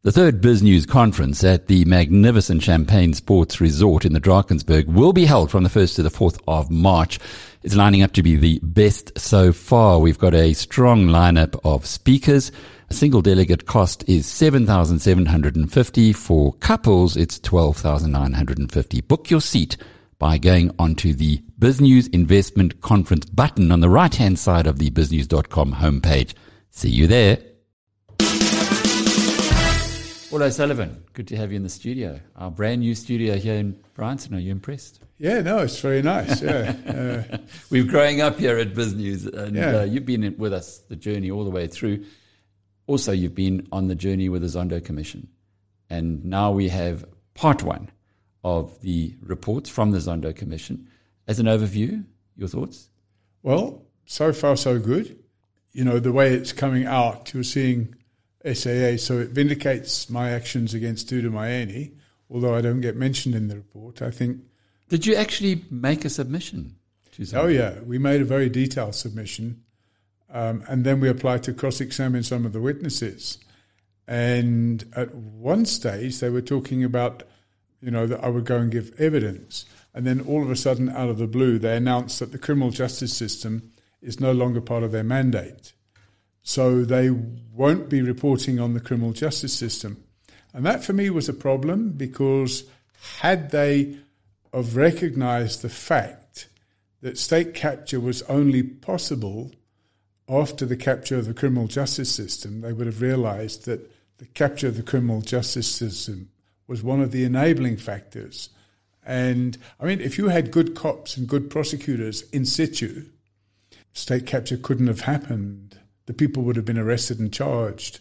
[0.04, 5.24] The third BizNews conference at the magnificent Champagne Sports Resort in the Drakensberg will be
[5.24, 7.20] held from the 1st to the 4th of March.
[7.64, 10.00] It's lining up to be the best so far.
[10.00, 12.52] We've got a strong lineup of speakers.
[12.90, 16.12] A single delegate cost is 7,750.
[16.12, 19.00] For couples, it's 12,950.
[19.00, 19.78] Book your seat
[20.24, 24.90] by going onto the BizNews Investment Conference button on the right hand side of the
[24.90, 26.34] biznews.com homepage.
[26.70, 27.40] See you there.
[30.30, 31.04] Paul Sullivan.
[31.12, 32.22] good to have you in the studio.
[32.38, 34.34] Our brand new studio here in Bryanston.
[34.36, 35.02] Are you impressed?
[35.18, 36.42] Yeah, no, it's very nice.
[36.42, 37.38] Yeah, uh,
[37.70, 39.80] we're growing up here at BizNews, and yeah.
[39.80, 42.06] uh, you've been with us the journey all the way through.
[42.88, 45.28] Also, you've been on the journey with the Zondo Commission,
[45.90, 47.90] and now we have part one
[48.44, 50.88] of the reports from the Zondo Commission.
[51.28, 52.04] As an overview,
[52.36, 52.90] your thoughts?
[53.42, 55.18] Well, so far so good.
[55.72, 57.96] You know, the way it's coming out, you're seeing
[58.46, 61.94] SAA, so it vindicates my actions against Dudu Myeni,
[62.30, 64.02] although I don't get mentioned in the report.
[64.02, 64.42] I think.
[64.90, 66.76] Did you actually make a submission?
[67.14, 67.80] To oh, yeah.
[67.82, 69.64] We made a very detailed submission.
[70.32, 73.38] Um, and then we applied to cross examine some of the witnesses.
[74.08, 77.24] And at one stage, they were talking about
[77.84, 79.66] you know, that I would go and give evidence.
[79.94, 82.72] And then all of a sudden, out of the blue, they announced that the criminal
[82.72, 85.74] justice system is no longer part of their mandate.
[86.44, 90.02] So they won't be reporting on the criminal justice system.
[90.54, 92.64] And that for me was a problem because
[93.20, 93.98] had they
[94.54, 96.48] have recognized the fact
[97.02, 99.52] that state capture was only possible
[100.30, 104.68] after the capture of the criminal justice system, they would have realized that the capture
[104.68, 106.30] of the criminal justice system
[106.68, 108.50] was one of the enabling factors.
[109.06, 113.06] And I mean, if you had good cops and good prosecutors in situ,
[113.92, 115.78] state capture couldn't have happened.
[116.06, 118.00] The people would have been arrested and charged.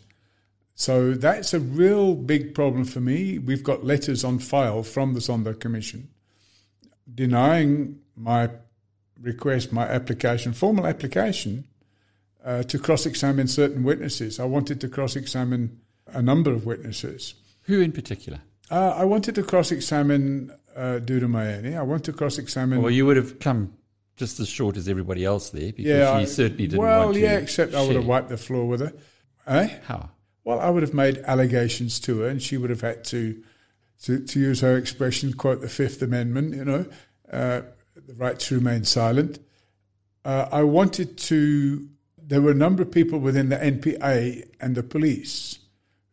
[0.75, 3.39] So that's a real big problem for me.
[3.39, 6.09] We've got letters on file from the Zondo Commission
[7.13, 8.51] denying my
[9.21, 11.65] request, my application, formal application,
[12.45, 14.41] uh, to cross examine certain witnesses.
[14.41, 17.35] I wanted to cross examine a number of witnesses.
[17.63, 18.41] Who in particular?
[18.73, 21.77] Uh, I wanted to cross examine uh, Dudu Myeni.
[21.77, 22.81] I want to cross examine.
[22.81, 23.75] Well, you would have come
[24.17, 27.23] just as short as everybody else there because yeah, she certainly didn't well, want to.
[27.23, 27.81] Well, yeah, except share.
[27.81, 28.95] I would have wiped the floor with her.
[29.47, 29.69] Eh?
[29.85, 30.09] How?
[30.45, 33.43] Well, I would have made allegations to her, and she would have had to,
[34.05, 36.87] to, to use her expression, quote the Fifth Amendment, you know,
[37.31, 37.61] uh,
[37.95, 39.39] the right to remain silent.
[40.25, 41.89] Uh, I wanted to.
[42.17, 45.59] There were a number of people within the NPA and the police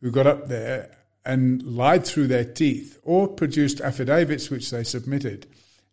[0.02, 0.99] who got up there
[1.30, 5.46] and lied through their teeth or produced affidavits which they submitted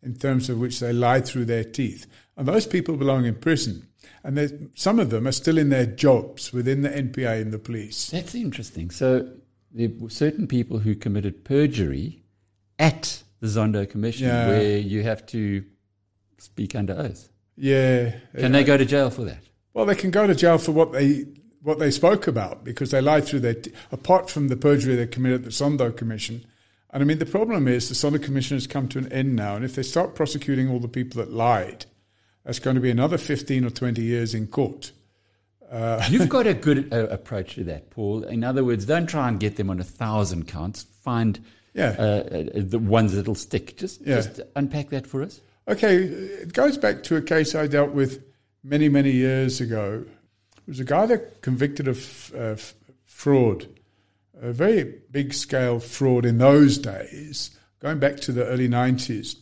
[0.03, 2.07] in terms of which they lied through their teeth.
[2.37, 3.87] And those people belong in prison.
[4.25, 8.11] And some of them are still in their jobs within the NPA and the police.
[8.11, 8.91] That's interesting.
[8.91, 9.29] So
[9.73, 12.23] there were certain people who committed perjury
[12.79, 14.49] at the Zondo Commission Yeah.
[14.49, 15.65] where you have to
[16.39, 17.29] speak under oath.
[17.57, 18.15] Yeah.
[18.37, 19.43] Can they go to jail for that?
[19.75, 21.27] Well, they can go to jail for what they
[21.67, 25.07] what they spoke about because they lied through their t- apart from the perjury they
[25.07, 26.45] committed at the Zondo Commission.
[26.91, 29.57] And I mean, the problem is the Zondo Commission has come to an end now,
[29.57, 31.85] and if they start prosecuting all the people that lied,
[32.45, 34.93] that's going to be another fifteen or twenty years in court.
[36.09, 38.23] You've got a good uh, approach to that, Paul.
[38.23, 40.85] In other words, don't try and get them on a thousand counts.
[41.03, 41.41] Find
[41.75, 41.97] Yeah.
[41.99, 43.77] uh, uh, the ones that'll stick.
[43.77, 44.17] Just, Yeah.
[44.17, 45.41] just unpack that for us.
[45.67, 48.23] Okay, it goes back to a case I dealt with
[48.63, 50.05] many, many years ago.
[50.67, 52.57] It was a guy that convicted of uh,
[53.05, 53.69] fraud,
[54.41, 59.37] a very big scale fraud in those days, going back to the early 90s.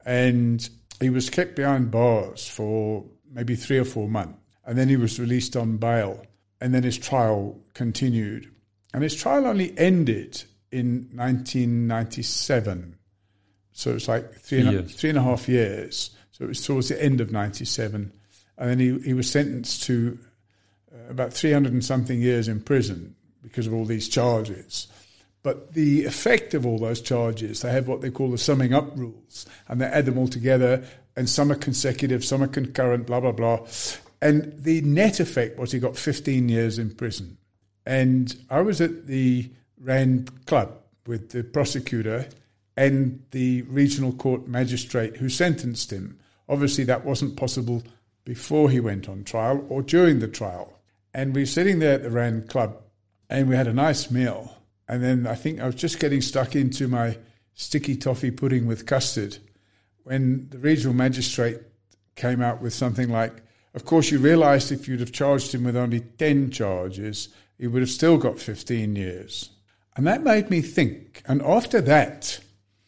[0.06, 0.70] and
[1.02, 5.20] he was kept behind bars for maybe three or four months, and then he was
[5.20, 6.26] released on bail,
[6.62, 8.50] and then his trial continued,
[8.94, 10.42] and his trial only ended
[10.72, 12.96] in 1997.
[13.74, 16.12] So it's like three and, three and a half years.
[16.32, 18.14] So it was towards the end of 97.
[18.58, 20.18] And then he, he was sentenced to
[20.94, 24.88] uh, about 300 and something years in prison because of all these charges.
[25.44, 28.98] But the effect of all those charges, they have what they call the summing up
[28.98, 30.84] rules, and they add them all together,
[31.16, 33.68] and some are consecutive, some are concurrent, blah, blah, blah.
[34.22, 37.38] And the net effect was he got 15 years in prison.
[37.86, 42.28] And I was at the Rand Club with the prosecutor
[42.78, 46.18] and the regional court magistrate who sentenced him.
[46.48, 47.84] Obviously, that wasn't possible
[48.24, 50.80] before he went on trial or during the trial.
[51.14, 52.78] And we were sitting there at the Rand Club
[53.30, 54.53] and we had a nice meal.
[54.88, 57.18] And then I think I was just getting stuck into my
[57.54, 59.38] sticky toffee pudding with custard
[60.04, 61.60] when the regional magistrate
[62.16, 63.34] came out with something like,
[63.74, 67.82] Of course, you realised if you'd have charged him with only 10 charges, he would
[67.82, 69.50] have still got 15 years.
[69.96, 71.22] And that made me think.
[71.26, 72.40] And after that,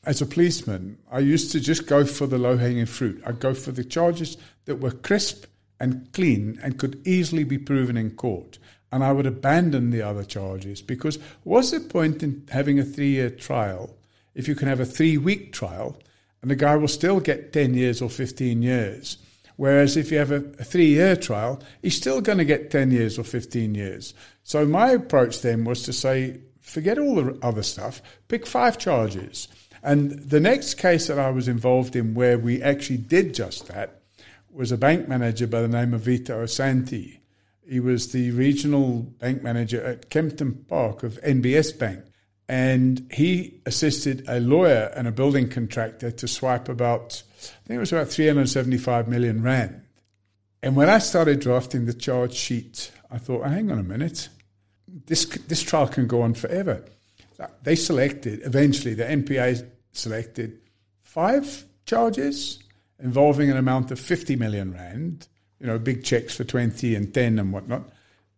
[0.06, 3.22] as a policeman, I used to just go for the low hanging fruit.
[3.26, 5.46] I'd go for the charges that were crisp
[5.80, 8.58] and clean and could easily be proven in court.
[8.96, 13.10] And I would abandon the other charges because what's the point in having a three
[13.10, 13.94] year trial
[14.34, 16.02] if you can have a three week trial
[16.42, 19.18] and the guy will still get 10 years or 15 years?
[19.58, 23.20] Whereas if you have a, three year trial, he's still going to get 10 years
[23.20, 24.14] or 15 years.
[24.44, 29.50] So my approach then was to say, forget all the other stuff, pick five charges.
[29.84, 34.04] And the next case that I was involved in where we actually did just that
[34.50, 37.18] was a bank manager by the name of Vito Osanti.
[37.68, 42.06] He was the regional bank manager at Kempton Park of NBS Bank.
[42.48, 47.80] And he assisted a lawyer and a building contractor to swipe about, I think it
[47.80, 49.82] was about 375 million Rand.
[50.62, 54.30] And when I started drafting the charge sheet, I thought, oh, hang on a minute,
[55.08, 56.84] this, this trial can go on forever.
[57.40, 60.60] Uh, they selected, eventually, the NPA selected
[61.02, 62.60] five charges
[63.00, 65.28] involving an amount of 50 million Rand,
[65.66, 67.90] you know, big checks for 20 and 10 and whatnot.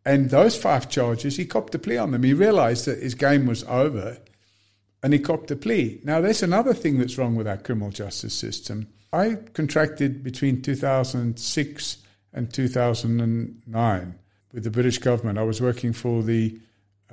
[0.06, 2.24] And those five charges, he copped a plea on them.
[2.24, 4.18] He realized that his game was over
[5.04, 6.00] and he copped a plea.
[6.06, 8.88] Now, there's another thing that's wrong with our criminal justice system.
[9.12, 11.98] I contracted between 2006
[12.32, 14.20] and 2009
[14.54, 15.38] with the British government.
[15.38, 16.58] I was working for the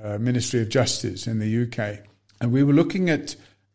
[0.00, 2.06] uh, Ministry of Justice in the UK.
[2.40, 3.34] And we were looking at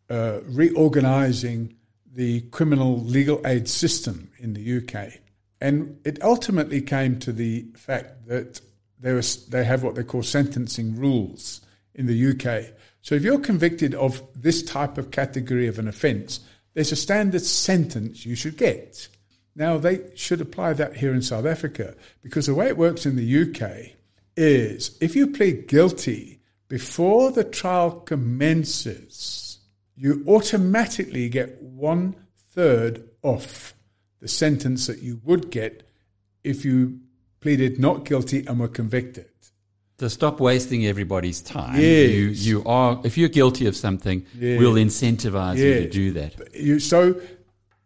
[0.09, 1.75] uh, reorganizing
[2.13, 5.19] the criminal legal aid system in the UK.
[5.61, 8.61] And it ultimately came to the fact that
[8.99, 11.61] there was, they have what they call sentencing rules
[11.93, 12.73] in the UK.
[13.01, 16.39] So if you're convicted of this type of category of an offence,
[16.73, 19.07] there's a standard sentence you should get.
[19.55, 23.15] Now, they should apply that here in South Africa because the way it works in
[23.15, 23.95] the UK
[24.37, 26.39] is if you plead guilty
[26.69, 29.59] before the trial commences,
[29.95, 32.15] you automatically get one
[32.51, 33.73] third off
[34.19, 35.83] the sentence that you would get
[36.43, 36.99] if you
[37.41, 39.25] pleaded not guilty and were convicted.
[39.99, 42.09] To stop wasting everybody's time, Yes.
[42.11, 44.59] you, you are if you're guilty of something, Yes.
[44.59, 46.35] we'll incentivize you to do that.
[46.55, 47.19] You, so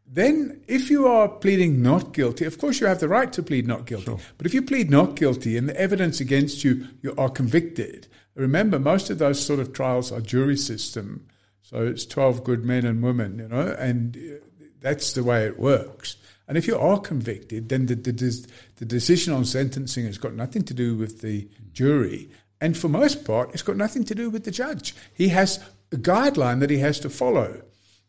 [0.05, 3.65] then, if you are pleading not guilty, of course you have the right to plead
[3.67, 4.15] not guilty.
[4.37, 8.07] But if you plead not guilty and the evidence against you, you are convicted.
[8.35, 11.25] Remember, most of those sort of trials are jury system,
[11.63, 14.45] so it's twelve good men and women, you know, and uh,
[14.83, 16.17] that's the way it works.
[16.47, 20.63] And if you are convicted, then the, the, the decision on sentencing has got nothing
[20.63, 22.29] to do with the jury.
[22.59, 24.93] And for most part, it's got nothing to do with the judge.
[25.13, 27.61] He has a guideline that he has to follow.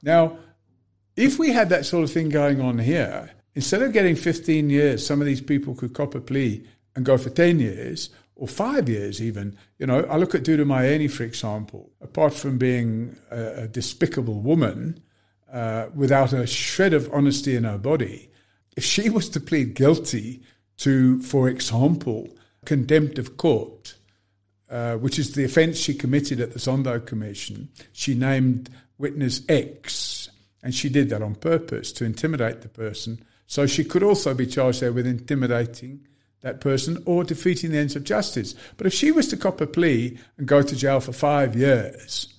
[0.02, 0.38] Now,
[1.16, 5.06] if we had that sort of thing going on here, instead of getting 15 years,
[5.06, 6.66] some of these people could cop a plea
[6.96, 9.56] and go for 10 years or five years even.
[9.78, 14.40] You know, I look at Dudu Myeni, for example, apart from being a, a despicable
[14.40, 15.00] woman
[15.54, 18.28] uh, without a shred of honesty in her body,
[18.76, 20.42] if she was to plead guilty
[20.78, 22.28] to, for example,
[22.64, 23.94] contempt of court,
[24.68, 30.28] uh, which is the offence she committed at the Zondo Commission, she named witness X,
[30.60, 33.24] and she did that on purpose to intimidate the person.
[33.46, 36.04] So she could also be charged there with intimidating
[36.40, 38.56] that person or defeating the ends of justice.
[38.76, 42.34] But if she was to cop a plea and go to jail for five years,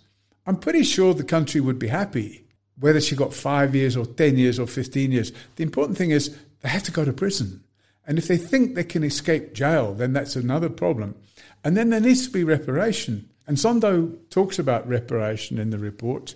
[0.46, 2.45] I'm pretty sure the country would be happy
[2.80, 5.32] whether she got five years or 10 years or 15 years.
[5.56, 7.64] The important thing is they have to go to prison.
[8.08, 11.16] And if they think they can escape jail, then that's another problem.
[11.64, 13.30] And then there needs to be reparation.
[13.48, 16.36] And Zondo talks about reparation in the report.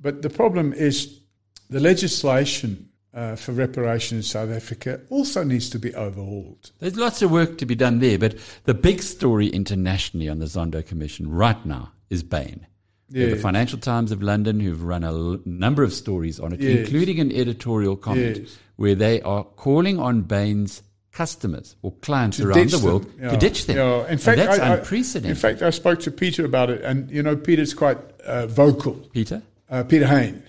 [0.00, 1.20] But the problem is
[1.68, 6.70] the legislation uh, for reparation in South Africa also needs to be overhauled.
[6.78, 10.46] There's lots of work to be done there, but the big story internationally on the
[10.46, 12.66] Zondo Commission right now is Bain.
[13.12, 13.26] Yeah.
[13.26, 16.78] The Financial Times of London, who've run a l- number of stories on it, Yes.
[16.80, 18.56] including an editorial comment Yes.
[18.76, 20.82] where they are calling on Bain's
[21.12, 23.30] customers or clients to around the world Yeah.
[23.30, 23.76] to ditch them.
[23.76, 24.04] Yeah.
[24.04, 25.30] In And fact, that's I, I- unprecedented.
[25.30, 28.94] in fact, I spoke to Peter about it, and you know, Peter's quite uh, vocal.
[29.12, 29.42] Peter?
[29.70, 30.42] uh, Peter Hain,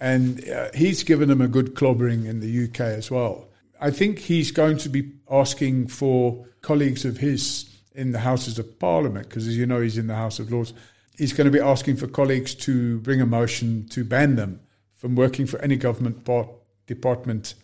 [0.00, 3.48] and uh, he's given them a good clobbering in the UK as well.
[3.80, 8.78] I think he's going to be asking for colleagues of his in the Houses of
[8.78, 10.72] Parliament, because as you know, he's in the House of Lords.
[11.16, 14.60] He's going to be asking for colleagues to bring a motion to ban them
[14.94, 16.48] from working for any government part,
[16.86, 17.54] department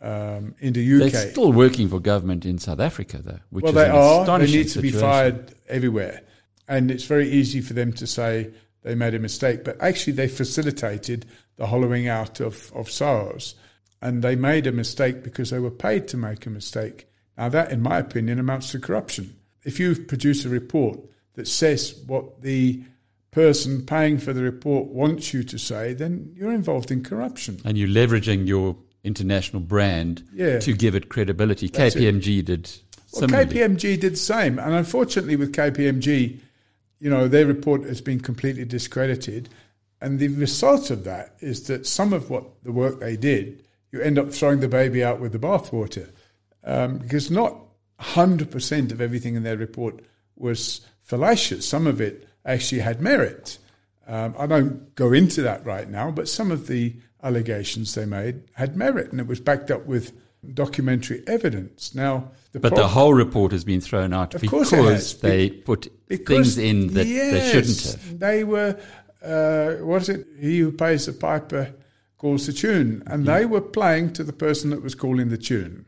[0.00, 1.10] um, in the UK.
[1.10, 4.38] They're still working for government in South Africa, though, which well, is they are.
[4.38, 6.22] They need to be fired everywhere,
[6.68, 8.50] and it's very easy for them to say
[8.82, 9.64] they made a mistake.
[9.64, 11.26] But actually, they facilitated
[11.56, 13.54] the hollowing out of of SARS,
[14.00, 17.08] and they made a mistake because they were paid to make a mistake.
[17.36, 19.36] Now, that, in my opinion, amounts to corruption.
[19.64, 21.00] If you produce a report
[21.36, 22.82] that says what the
[23.30, 27.60] person paying for the report wants you to say, then you're involved in corruption.
[27.64, 30.58] And you're leveraging your international brand Yeah.
[30.60, 31.68] to give it credibility.
[31.68, 32.00] That's it.
[32.00, 32.70] KPMG did
[33.12, 33.28] Well.
[33.28, 34.58] KPMG did the same.
[34.58, 36.40] And unfortunately, with KPMG,
[36.98, 39.48] you know, their report has been completely discredited.
[40.00, 43.62] And the result of that is that some of what the work they did,
[43.92, 46.08] you end up throwing the baby out with the bathwater.
[46.64, 47.56] Um, because not
[48.00, 50.00] 100% of everything in their report
[50.36, 51.66] was fallacious.
[51.66, 53.58] Some of it actually had merit.
[54.06, 58.42] Um, I don't go into that right now, but some of the allegations they made
[58.52, 60.12] had merit, and it was backed up with
[60.54, 61.94] documentary evidence.
[61.94, 65.14] Now, the But the whole report has been thrown out because has.
[65.20, 68.18] they Be- put because- things in that they shouldn't have.
[68.20, 68.76] They were,
[69.24, 70.26] uh, what is it?
[70.38, 71.72] He who pays the piper
[72.18, 75.86] calls the tune, and they were playing to the person that was calling the tune,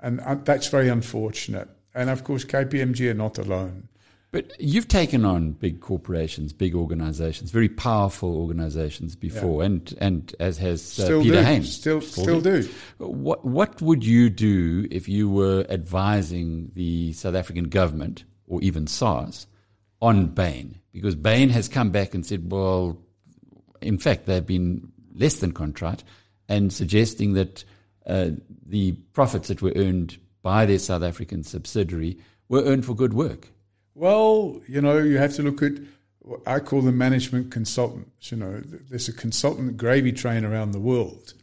[0.00, 1.68] and uh, that's very unfortunate.
[1.94, 3.88] And of course, KPMG are not alone.
[4.34, 10.58] But you've taken on big corporations, big organizations, very powerful organizations before, and, and as
[10.58, 11.40] has uh, Peter do.
[11.40, 11.62] Hain.
[11.62, 12.68] Still- still do.
[12.98, 18.88] What, what would you do if you were advising the South African government or even
[18.88, 19.46] SARS
[20.02, 20.80] on Bain?
[20.92, 22.98] Because Bain has come back and said, well,
[23.80, 26.02] in fact, they've been less than contrite
[26.48, 27.62] and suggesting that
[28.04, 28.30] uh,
[28.66, 32.18] the profits that were earned by their South African subsidiary
[32.48, 33.50] were earned for good work.
[33.94, 35.72] Well, you know, you have to look at.
[36.20, 38.32] what I call them management consultants.
[38.32, 41.34] You know, there's a consultant gravy train around the world.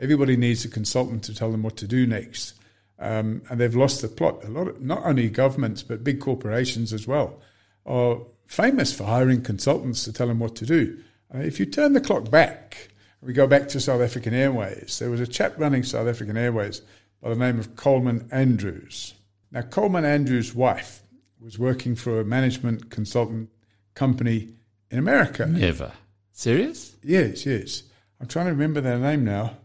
[0.00, 2.54] Everybody needs a consultant to tell them what to do next,
[2.98, 4.42] um, and they've lost the plot.
[4.44, 7.40] A lot, of, not only governments but big corporations as well,
[7.84, 10.98] are famous for hiring consultants to tell them what to do.
[11.34, 12.88] Uh, if you turn the clock back,
[13.22, 14.98] We go back to South African Airways.
[14.98, 16.80] There was a chap running South African Airways
[17.22, 19.12] by the name of Coleman Andrews.
[19.52, 21.02] Now, Coleman Andrews' wife
[21.40, 23.50] was working for a management consultant
[23.94, 24.50] company
[24.90, 25.46] in America.
[25.46, 25.92] Never.
[26.32, 26.96] Serious?
[27.02, 27.82] Yes, yes.
[28.20, 29.56] I'm trying to remember their name now.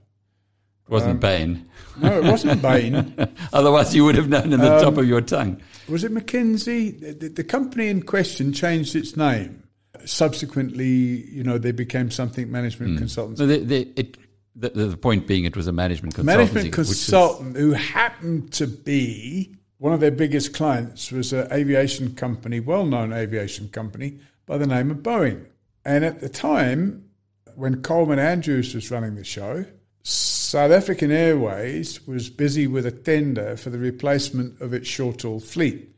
[0.86, 1.70] It wasn't um, Bain.
[1.98, 3.16] No, it wasn't Bain.
[3.54, 5.62] Otherwise, you would have known in the um, top of your tongue.
[5.90, 7.20] Was it McKinsey?
[7.20, 9.64] The, the company in question changed its name.
[10.06, 12.98] Subsequently, you know, they became something management hmm.
[13.00, 13.40] consultants.
[13.40, 14.18] So the, the, it,
[14.56, 16.26] the, the point being, it was a management consultancy.
[16.26, 19.56] management which is- consultant who happened to be
[19.86, 24.18] one of their biggest clients was an aviation company, well-known aviation company
[24.48, 25.46] by the name of Boeing.
[25.86, 27.08] And at the time,
[27.54, 29.64] when Coleman Andrews was running the show,
[30.02, 35.96] South African Airways was busy with a tender for the replacement of its short-haul fleet.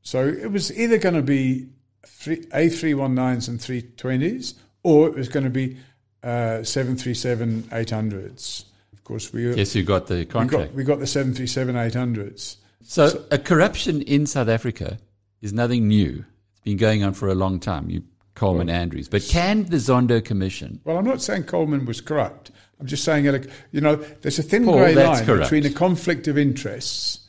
[0.00, 1.68] So it was either going to be
[2.06, 5.76] three, A319s and 320s, or it was going to be
[6.22, 8.64] uh, 737 800s.
[8.94, 10.70] Of course, we, Yes, you got the we contract.
[10.70, 12.56] got, we got the 737 800s.
[12.88, 14.98] So, a corruption in South Africa
[15.42, 16.24] is nothing new.
[16.52, 17.90] It's been going on for a long time.
[17.90, 18.04] You
[18.36, 20.80] Coleman Andrews, but can the Zondo Commission?
[20.84, 22.50] Well, I'm not saying Coleman was corrupt.
[22.78, 23.24] I'm just saying,
[23.72, 25.50] you know, there's a thin grey line corrupt.
[25.50, 27.26] between a conflict of interests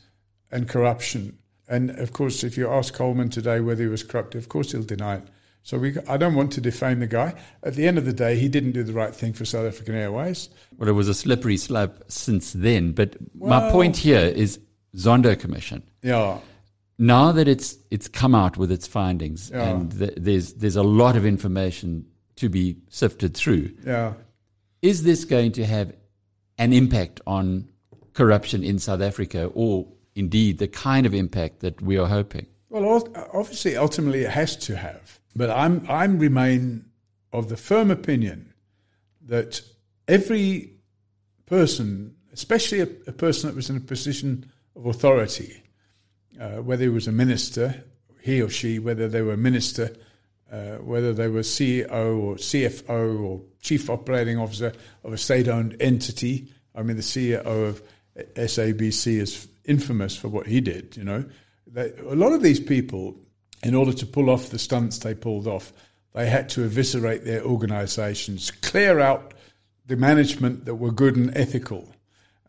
[0.52, 1.38] and corruption.
[1.66, 4.82] And of course, if you ask Coleman today whether he was corrupt, of course he'll
[4.82, 5.24] deny it.
[5.62, 7.34] So we, I don't want to defame the guy.
[7.62, 9.94] At the end of the day, he didn't do the right thing for South African
[9.94, 10.50] Airways.
[10.76, 12.92] Well, it was a slippery slope since then.
[12.92, 14.60] But my point here is
[14.96, 15.82] Zondo Commission.
[16.02, 16.38] Yeah,
[16.98, 19.68] Now that it's it's come out with its findings, Yeah.
[19.68, 22.04] and th- there's there's a lot of information
[22.36, 23.70] to be sifted through.
[23.84, 24.14] yeah.
[24.80, 25.92] Is this going to have
[26.56, 27.68] an impact on
[28.14, 32.46] corruption in South Africa, or indeed the kind of impact that we are hoping?
[32.70, 35.18] Well, obviously, ultimately, it has to have.
[35.34, 36.84] But I'm I'm remain
[37.32, 38.52] of the firm opinion
[39.26, 39.60] that
[40.06, 40.72] every
[41.46, 45.62] person, especially a, a person that was in a position of authority,
[46.40, 47.84] uh, whether he was a minister,
[48.22, 49.94] he or she, whether they were a minister,
[50.52, 54.72] uh, whether they were CEO or CFO or chief operating officer
[55.02, 56.48] of a state-owned entity.
[56.74, 57.82] I mean, the CEO of
[58.36, 60.96] SABC is infamous for what he did.
[60.96, 61.24] You know,
[61.66, 63.16] they, a lot of these people,
[63.62, 65.72] in order to pull off the stunts they pulled off,
[66.14, 69.34] they had to eviscerate their organisations, clear out
[69.86, 71.92] the management that were good and ethical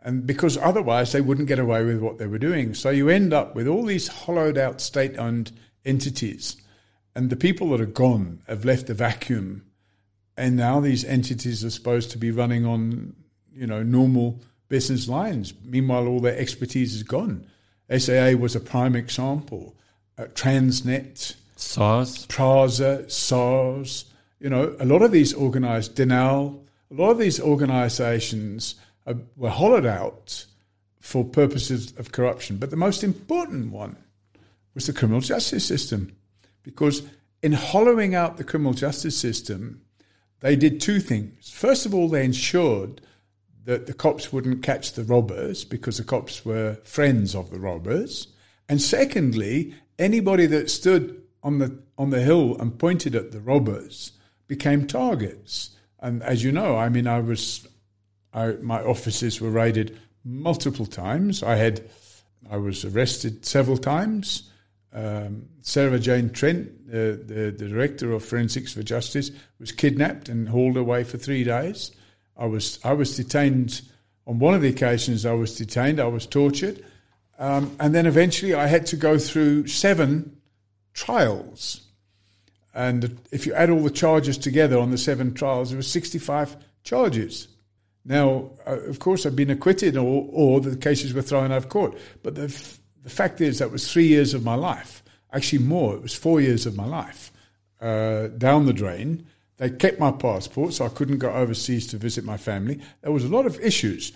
[0.04, 2.74] and because otherwise they wouldn't get away with what they were doing.
[2.74, 5.52] So you end up with all these hollowed out state owned
[5.86, 6.56] entities,
[7.16, 9.66] and the people that are gone have left a vacuum,
[10.38, 13.16] and now these entities are supposed to be running on
[13.54, 14.40] you know normal
[14.70, 15.54] business lines.
[15.64, 17.46] Meanwhile, all their expertise is gone.
[17.96, 19.76] SAA was a prime example.
[20.18, 22.28] Uh, Transnet, SARS.
[22.28, 24.06] Prasa, SARS,
[24.40, 28.76] you know, a lot of these organized, Denel, a lot of these organizations
[29.36, 30.46] were hollowed out
[31.00, 32.58] for purposes of corruption.
[32.58, 33.98] But the most important one
[34.74, 36.16] was the criminal justice system.
[36.64, 37.04] Because
[37.42, 39.82] in hollowing out the criminal justice system,
[40.42, 41.50] they did two things.
[41.50, 43.02] First of all, they ensured
[43.66, 48.28] that the cops wouldn't catch the robbers because the cops were friends of the robbers.
[48.68, 54.14] And secondly, anybody that stood on the on the hill and pointed at the robbers
[54.48, 55.72] became targets.
[56.00, 57.68] And as you know, I mean, I was,
[58.34, 61.44] I, my offices were raided multiple times.
[61.44, 61.90] I had,
[62.50, 64.50] I was arrested several times.
[64.94, 70.50] Um, Sarah Jane Trent, uh, the, the director of Forensics for Justice, was kidnapped and
[70.50, 71.92] hauled away for three days.
[72.36, 73.82] I was I was detained
[74.26, 75.26] on one of the occasions.
[75.26, 76.00] I was detained.
[76.00, 76.84] I was tortured,
[77.38, 80.38] um, and then eventually I had to go through seven
[80.94, 81.82] trials.
[82.74, 86.56] And if you add all the charges together on the seven trials, there were 65
[86.84, 87.49] charges.
[88.06, 91.70] Now, uh, of course, I've been acquitted or, or the cases were thrown out of
[91.70, 91.98] court.
[92.24, 95.04] But the, f- the fact is, that was three years of my life.
[95.32, 95.96] Actually, more.
[95.96, 97.32] It was four years of my life
[97.82, 99.28] uh, down the drain.
[99.58, 102.80] They kept my passport, so I couldn't go overseas to visit my family.
[103.02, 104.14] There was a lot of issues.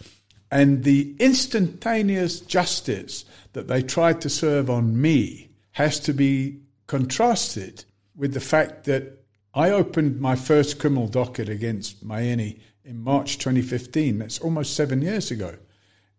[0.50, 7.86] And the instantaneous justice that they tried to serve on me has to be contrasted
[8.16, 9.24] with the fact that
[9.54, 14.20] I opened my first criminal docket against Myeni in March 2015.
[14.20, 15.58] That's almost seven years ago.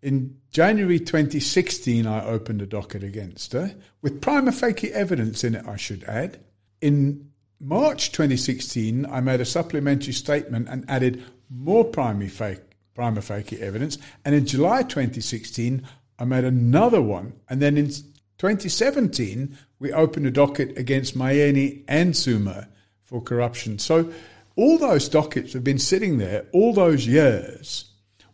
[0.02, 5.66] In January 2016, I opened a docket against her with prima facie evidence in it,
[5.66, 6.40] I should add.
[6.80, 12.60] In March 2016, I made a supplementary statement and added more prima facie,
[12.94, 13.96] prima facie evidence.
[14.24, 15.86] And in July 2016,
[16.18, 17.32] I made another one.
[17.48, 22.68] And then in 2017, we opened a docket against Myeni and Zuma
[23.02, 23.78] for corruption.
[23.78, 24.12] So
[24.56, 27.86] all those dockets have been sitting there all those years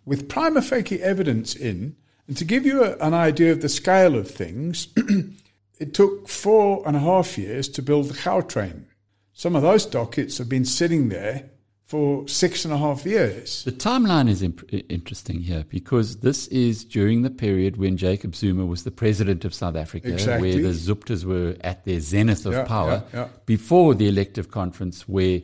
[0.05, 1.97] with prima facie evidence in.
[2.29, 4.89] And to give you a, an idea of the scale of things,
[5.79, 8.85] it took four and a half years to build the Gautrain.
[9.33, 11.51] Some of those dockets have been sitting there
[11.85, 13.65] for six and a half years.
[13.65, 18.65] The timeline is imp- interesting here because this is during the period when Jacob Zuma
[18.65, 20.53] was the president of South Africa, Exactly.
[20.55, 23.29] where the Zuptas were at their zenith of Yeah, power, yeah, yeah.
[23.45, 25.41] before the elective conference where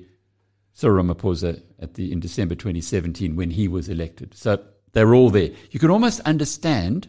[0.76, 4.34] Cyril Ramaphosa at the in December 2017 when he was elected.
[4.34, 4.62] So
[4.92, 5.50] they're all there.
[5.70, 7.08] You can almost understand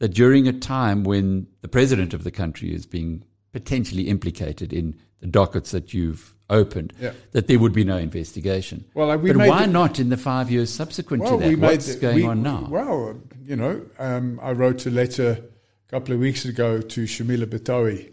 [0.00, 4.96] that during a time when the president of the country is being potentially implicated in
[5.20, 7.12] the dockets that you've opened, Yeah.
[7.30, 8.84] that there would be no investigation.
[8.94, 11.58] Well, we but why the- not in the five years subsequent Well, to that?
[11.60, 12.66] What's the- going we- on now?
[12.68, 15.38] Well, you know, um, I wrote a letter
[15.86, 18.10] a couple of weeks ago to Shamila Batohi,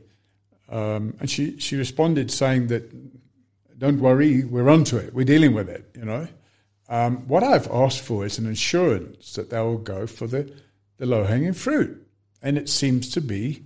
[0.70, 2.84] um, and she, she responded saying that,
[3.82, 6.28] don't worry, we're onto it, we're dealing with it, you know.
[6.88, 10.54] Um, what I've asked for is an assurance that they will go for the,
[10.98, 12.08] the low hanging fruit.
[12.44, 13.64] And it seems to be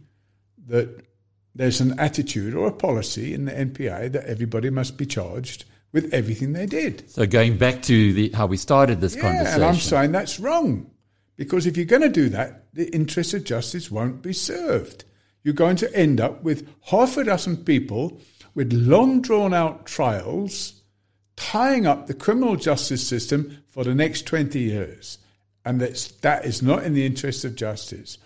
[0.68, 1.06] that
[1.54, 6.14] there's an attitude or a policy in the NPA that everybody must be charged with
[6.14, 7.10] everything they did.
[7.10, 9.54] so going back to the how we started this Yeah, conversation.
[9.56, 10.90] and I'm saying that's wrong.
[11.36, 15.04] Because if you're going to do that, the interests of justice won't be served.
[15.44, 18.22] You're going to end up with half a dozen people
[18.56, 20.82] with long drawn out trials
[21.36, 25.18] tying up the criminal justice system for the next 20 years.
[25.66, 28.18] And that's, that is not in the interest of justice.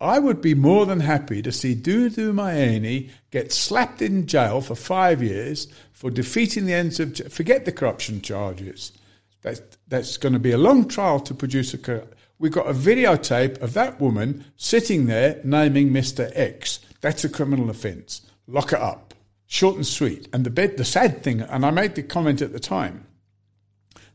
[0.00, 4.74] I would be more than happy to see Dudu Myeni get slapped in jail for
[4.74, 8.92] five years for defeating the ends of forget the corruption charges.
[9.40, 12.06] That's that's going to be a long trial to produce a.
[12.38, 16.30] We've got a videotape of that woman sitting there naming Mr.
[16.34, 16.80] X.
[17.00, 18.20] That's a criminal offence.
[18.46, 19.05] Lock it up,
[19.46, 20.28] short and sweet.
[20.32, 23.06] And the bed, the sad thing, and I made the comment at the time.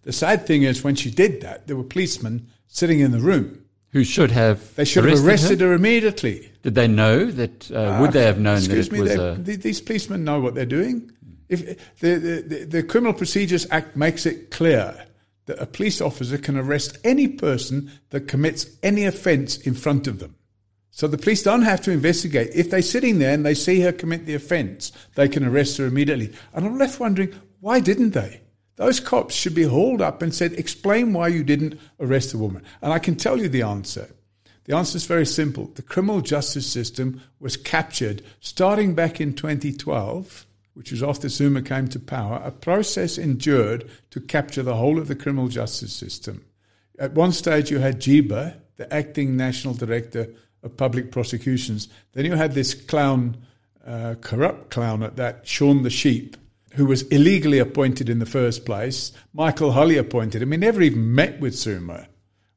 [0.04, 3.66] The sad thing is when she did that, there were policemen sitting in the room.
[3.90, 6.50] who should have They should have arrested her immediately.
[6.64, 7.70] Did they know that?
[7.70, 9.36] Uh, would they have known that Excuse it me, was they- a?
[9.36, 11.12] the- these policemen know what they're doing.
[11.50, 11.66] If
[12.00, 15.06] the, the, the, the Criminal Procedures Act makes it clear
[15.48, 20.20] that a police officer can arrest any person that commits any offence in front of
[20.20, 20.36] them.
[20.92, 22.52] So the police don't have to investigate.
[22.54, 25.86] If they're sitting there and they see her commit the offence, they can arrest her
[25.86, 26.34] immediately.
[26.54, 28.42] And I'm left wondering, why didn't they?
[28.76, 32.64] Those cops should be hauled up and said, explain why you didn't arrest the woman.
[32.82, 34.10] And I can tell you the answer.
[34.66, 35.72] The answer is very simple.
[35.76, 41.88] The criminal justice system was captured starting back in 2012, which was after Zuma came
[41.90, 42.42] to power.
[42.44, 46.46] A process endured to capture the whole of the criminal justice system.
[47.00, 50.34] At one stage, you had Jiba, the acting national director
[50.64, 51.88] of public prosecutions.
[52.14, 53.38] Then you had this clown,
[53.86, 56.38] uh, corrupt clown at that, Shaun the Sheep,
[56.74, 59.12] who was illegally appointed in the first place.
[59.34, 60.52] Michael Hulley appointed him.
[60.52, 62.08] He never even met with Zuma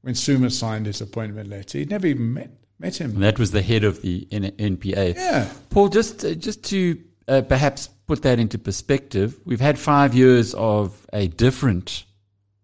[0.02, 1.78] when Zuma signed his appointment letter.
[1.78, 3.12] He'd never even met, met him.
[3.12, 5.14] And that was the head of the N- NPA.
[5.16, 5.50] Yeah.
[5.70, 10.52] Paul, just uh, just to uh, perhaps put that into perspective, we've had five years
[10.54, 12.04] of a different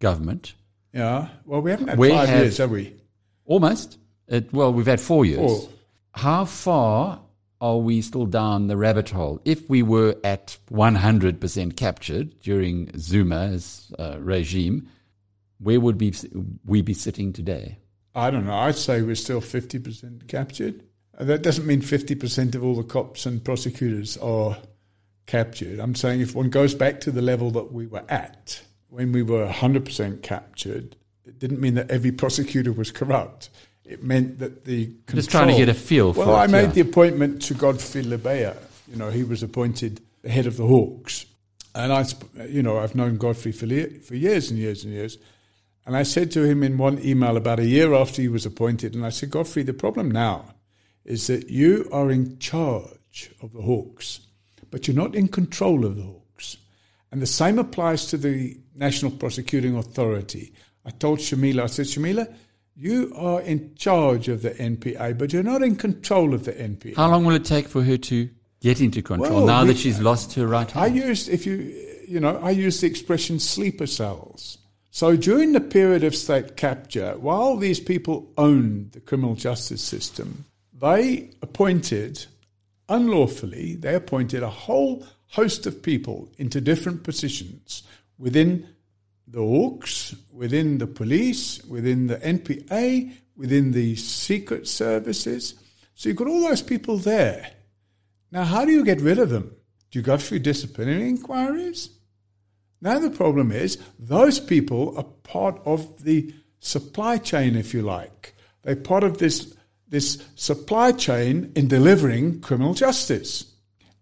[0.01, 0.55] government,
[0.93, 1.28] Yeah.
[1.47, 2.95] Well, we haven't had We five have- years, have we?
[3.47, 3.97] almost.
[4.31, 5.39] It, well, we've had four years.
[5.39, 5.68] Four.
[6.14, 7.20] How far
[7.61, 9.41] are we still down the rabbit hole?
[9.45, 14.89] If we were at 100% captured during Zuma's uh, regime,
[15.59, 16.14] where would we,
[16.64, 17.78] we be sitting today?
[18.14, 18.55] I don't know.
[18.55, 20.83] I'd say we're still 50% captured.
[21.18, 24.57] Uh, That doesn't mean 50% of all the cops and prosecutors are
[25.26, 25.81] captured.
[25.81, 29.22] I'm saying if one goes back to the level that we were at when we
[29.22, 33.51] were 100% captured, it didn't mean that every prosecutor was corrupt.
[33.91, 36.51] It meant that the control, Just trying to get a feel for Well, I it,
[36.51, 36.66] made yeah.
[36.68, 38.57] the appointment to Godfrey Lebeya.
[38.88, 41.26] You know, he was appointed head of the Hawks,
[41.74, 42.05] and I,
[42.47, 43.66] you know, I've known Godfrey for
[44.01, 45.18] for years and years and years.
[45.86, 48.95] And I said to him in one email about a year after he was appointed,
[48.95, 50.55] and I said, Godfrey, the problem now
[51.05, 54.20] is that you are in charge of the Hawks,
[54.70, 56.59] but you're not in control of the Hawks.
[57.11, 60.53] And the same applies to the National Prosecuting Authority.
[60.84, 62.32] I told Shamila, I said, Shamila,
[62.77, 66.97] you are in charge of the NPA, but you're not in control of the NPA.
[66.97, 68.29] How long will it take for her to
[68.61, 70.97] get into control Well, now we- that she's lost her right I hand?
[70.97, 71.57] used, if you,
[72.09, 74.59] you know, I used the expression sleeper cells.
[74.91, 80.45] So during the period of state capture, while these people owned the criminal justice system,
[80.79, 82.27] they appointed,
[82.89, 87.83] unlawfully, they appointed a whole host of people into different positions
[88.18, 88.66] within
[89.31, 95.55] the Hawks, within the police, within the NPA, within the secret services.
[95.95, 97.51] So you've got all those people there.
[98.33, 99.55] Now, how do you get rid of them?
[99.91, 101.91] Do you go through disciplinary inquiries?
[102.81, 108.35] Now, the problem is those people are part of the supply chain, if you like.
[108.62, 109.55] They're part of this,
[109.89, 113.53] this supply chain in delivering criminal justice.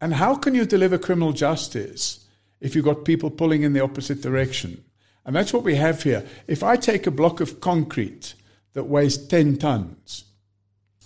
[0.00, 2.24] And how can you deliver criminal justice
[2.60, 4.84] if you've got people pulling in the opposite direction?
[5.28, 6.24] And that's what we have here.
[6.46, 8.32] If I take a block of concrete
[8.72, 10.24] that weighs 10 tons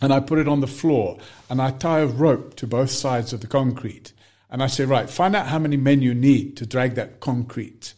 [0.01, 1.19] and I put it on the floor
[1.51, 4.13] and I tie a rope to both sides of the concrete
[4.49, 7.95] and I say, right, find out how many men you need to drag that concrete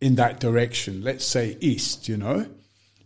[0.00, 1.02] in that direction.
[1.02, 2.46] Let's say east, you know.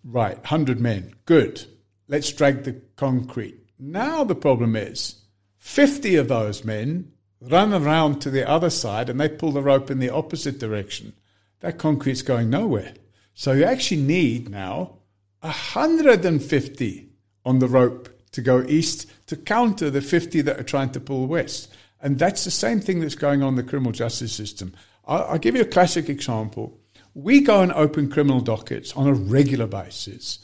[0.04, 1.14] Right, 100 men.
[1.24, 1.64] Good.
[2.06, 3.66] Let's drag the concrete.
[3.78, 5.22] Now the problem is
[5.56, 9.90] 50 of those men run around to the other side and they pull the rope
[9.90, 11.14] in the opposite direction.
[11.60, 12.94] That concrete's going nowhere.
[13.34, 14.98] So you actually need now
[15.40, 17.08] 150
[17.44, 21.26] on the rope to go east to counter the 50 that are trying to pull
[21.26, 21.72] west.
[22.00, 24.74] And that's the same thing that's going on in the criminal justice system.
[25.06, 26.78] I'll, I'll give you a classic example.
[27.14, 30.38] We go and open criminal dockets on a regular basis,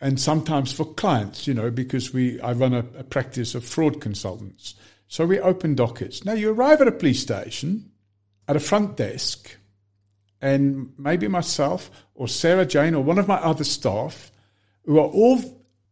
[0.00, 4.00] and sometimes for clients, you know, because we I run a, a practice of fraud
[4.00, 4.74] consultants.
[5.08, 6.24] So we open dockets.
[6.24, 7.90] Now you arrive at a police station,
[8.48, 9.56] at a front desk,
[10.40, 14.30] and maybe myself or Sarah Jane or one of my other staff,
[14.84, 15.40] who are all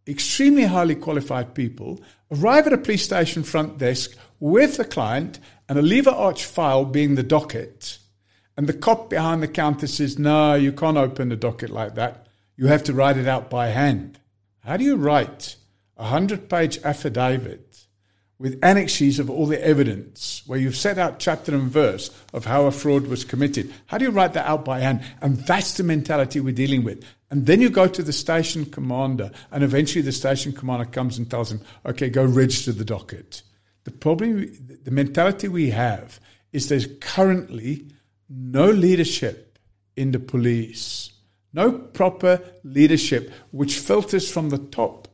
[0.06, 5.38] extremely highly qualified people, arrive at a police station front desk with the client
[5.68, 7.98] and a lever arch file being the docket.
[8.56, 12.26] And the cop behind the counter says, No, you can't open a docket like that.
[12.56, 14.20] You have to write it out by hand.
[14.60, 15.56] How do you write
[15.96, 17.63] a 100 page affidavit
[18.38, 22.66] with annexes of all the evidence where you've set out chapter and verse of how
[22.66, 23.72] a fraud was committed?
[23.86, 25.02] How do you write that out by hand?
[25.20, 27.04] And that's the mentality we're dealing with.
[27.30, 31.30] And then you go to the station commander, and eventually the station commander comes and
[31.30, 33.42] tells him, Okay, go register the docket.
[33.84, 34.50] The problem,
[34.82, 36.20] the mentality we have
[36.52, 37.88] is there's currently
[38.28, 39.58] no leadership
[39.96, 41.12] in the police,
[41.52, 45.08] no proper leadership which filters from the top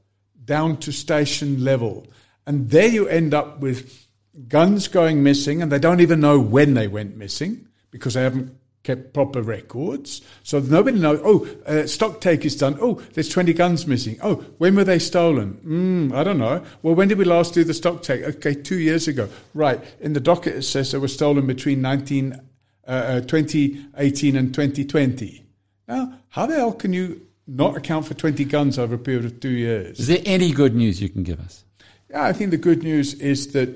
[0.45, 2.07] down to station level.
[2.51, 4.09] And there you end up with
[4.49, 8.59] guns going missing, and they don't even know when they went missing because they haven't
[8.83, 10.21] kept proper records.
[10.43, 12.77] So nobody knows, oh, uh, stock take is done.
[12.81, 14.19] Oh, there's 20 guns missing.
[14.21, 15.61] Oh, when were they stolen?
[15.65, 16.65] Mm, I don't know.
[16.83, 18.23] Well, when did we last do the stock take?
[18.23, 19.29] Okay, two years ago.
[19.55, 19.81] Right.
[20.01, 25.47] In the docket, it says they were stolen between 19, uh, uh, 2018 and 2020.
[25.87, 29.39] Now, how the hell can you not account for 20 guns over a period of
[29.39, 30.01] two years?
[30.01, 31.65] Is there any good news you can give us?
[32.11, 33.69] Yeah, I think the good news is that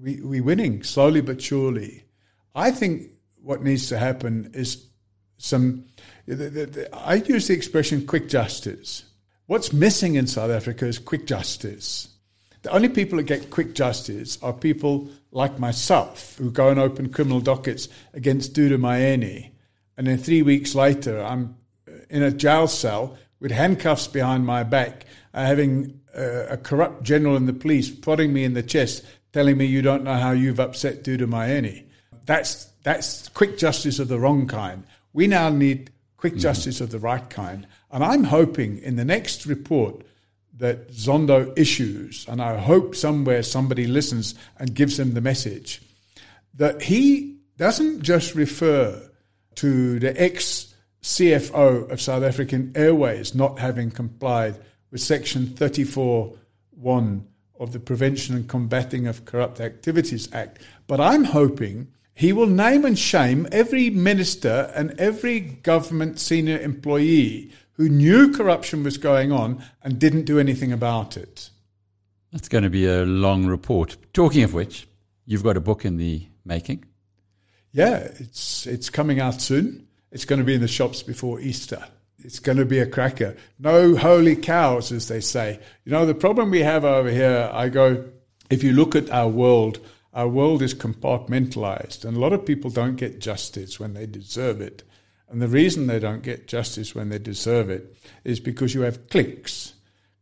[0.00, 2.04] we, we're winning slowly but surely.
[2.54, 3.10] I think
[3.42, 4.86] what needs to happen is
[5.36, 5.84] some.
[6.26, 9.04] The, the, the, I use the expression quick justice.
[9.46, 12.08] What's missing in South Africa is quick justice.
[12.62, 17.12] The only people that get quick justice are people like myself who go and open
[17.12, 19.50] criminal dockets against Dudu Myeni.
[19.98, 21.56] And then three weeks later, I'm
[22.08, 25.04] in a jail cell with handcuffs behind my back,
[25.34, 29.56] uh, having uh, a corrupt general in the police prodding me in the chest, telling
[29.56, 31.84] me you don't know how you've upset Dudu Myeni.
[32.26, 34.84] That's that's quick justice of the wrong kind.
[35.12, 36.40] We now need quick mm-hmm.
[36.40, 37.66] justice of the right kind.
[37.90, 40.02] And I'm hoping in the next report
[40.56, 45.82] that Zondo issues, and I hope somewhere somebody listens and gives him the message,
[46.54, 49.02] that he doesn't just refer
[49.56, 54.56] to the ex CFO of South African Airways not having complied
[54.94, 57.24] with Section 34.1
[57.58, 62.84] of the Prevention and Combating of Corrupt Activities Act, but I'm hoping he will name
[62.84, 69.64] and shame every minister and every government senior employee who knew corruption was going on
[69.82, 71.50] and didn't do anything about it.
[72.30, 73.96] That's going to be a long report.
[74.12, 74.86] Talking of which,
[75.26, 76.84] you've got a book in the making.
[77.72, 79.88] Yeah, it's it's coming out soon.
[80.12, 81.84] It's going to be in the shops before Easter.
[82.24, 83.36] It's going to be a cracker.
[83.58, 85.60] No holy cows, as they say.
[85.84, 88.04] You know, the problem we have over here, I go,
[88.50, 89.78] if you look at our world,
[90.14, 94.60] our world is compartmentalized, and a lot of people don't get justice when they deserve
[94.60, 94.82] it.
[95.28, 97.94] And the reason they don't get justice when they deserve it
[98.24, 99.74] is because you have cliques,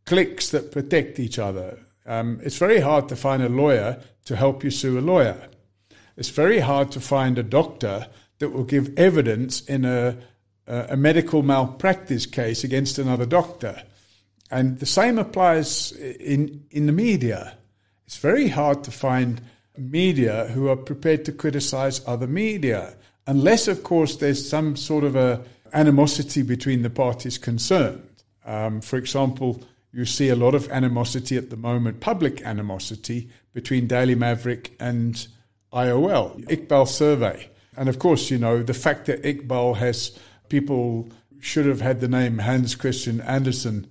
[0.05, 1.79] cliques that protect each other.
[2.05, 5.49] Um, it's very hard to find a lawyer to help you sue a lawyer.
[6.17, 8.07] It's very hard to find a doctor
[8.39, 10.17] that will give evidence in a,
[10.67, 13.81] a medical malpractice case against another doctor.
[14.49, 17.57] And the same applies in, in the media.
[18.05, 19.41] It's very hard to find
[19.77, 22.95] media who are prepared to criticize other media,
[23.25, 25.43] unless, of course, there's some sort of a
[25.73, 28.07] animosity between the parties concerned.
[28.45, 33.87] Um, for example, you see a lot of animosity at the moment, public animosity between
[33.87, 35.27] Daily Maverick and
[35.71, 36.43] IOL.
[36.45, 37.47] Iqbal Survé.
[37.75, 40.17] And of course, you know, the fact that Iqbal has
[40.49, 43.87] people should have had the name Hans Christian Andersen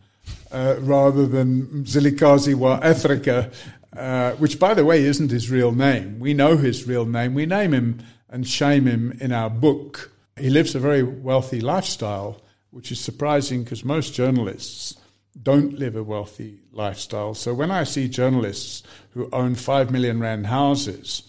[0.50, 3.52] uh, rather than Mzilikazi wa Afrika,
[3.96, 6.18] uh, which, by the way, isn't his real name.
[6.18, 7.34] We know his real name.
[7.34, 10.10] We name him and shame him in our book.
[10.38, 12.40] He lives a very wealthy lifestyle,
[12.70, 14.96] which is surprising because most journalists
[15.40, 17.34] don't live a wealthy lifestyle.
[17.34, 21.22] So when I see journalists who own five million rand houses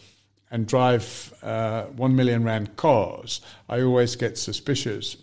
[0.54, 5.18] and drive uh, one million rand cars, I always get suspicious.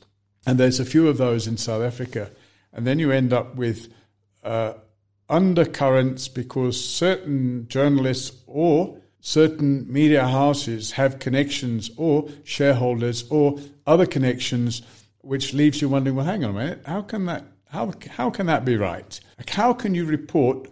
[0.44, 2.32] And there's a few of those in South Africa.
[2.72, 3.94] And then you end up with
[4.42, 4.72] uh,
[5.28, 14.82] undercurrents because certain journalists or certain media houses have connections or shareholders or other connections,
[15.20, 18.46] which leaves you wondering, well, hang on a minute, how can that how, how can
[18.46, 19.20] that be right?
[19.38, 20.68] Like how can you report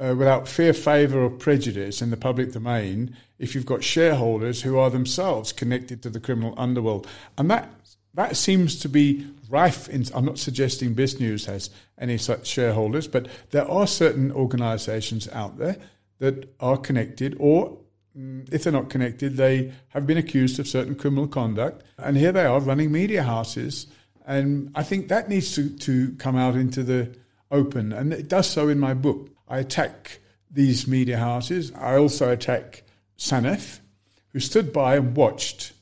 [0.00, 4.78] uh, without fear, favour, or prejudice in the public domain if you've got shareholders who
[4.78, 7.06] are themselves connected to the criminal underworld?
[7.38, 7.70] And that
[8.14, 9.88] that seems to be rife.
[9.88, 15.58] In, I'm not suggesting BizNews has any such shareholders, but there are certain organisations out
[15.58, 15.76] there
[16.18, 17.78] that are connected, or
[18.18, 21.84] mm, if they're not connected, they have been accused of certain criminal conduct.
[21.98, 23.86] And here they are running media houses
[24.30, 27.12] and I think that needs to, to come out into the
[27.50, 27.92] open.
[27.92, 29.28] And it does so in my book.
[29.50, 31.72] I attack these media houses.
[31.76, 32.84] I also attack
[33.16, 33.80] SANEF,
[34.28, 35.72] who stood by and watched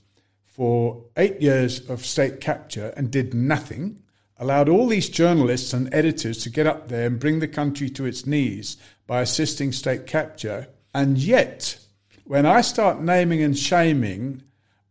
[0.42, 4.02] for eight years of state capture and did nothing,
[4.38, 8.06] allowed all these journalists and editors to get up there and bring the country to
[8.06, 10.66] its knees by assisting state capture.
[10.94, 11.78] And yet,
[12.24, 14.42] when I start naming and shaming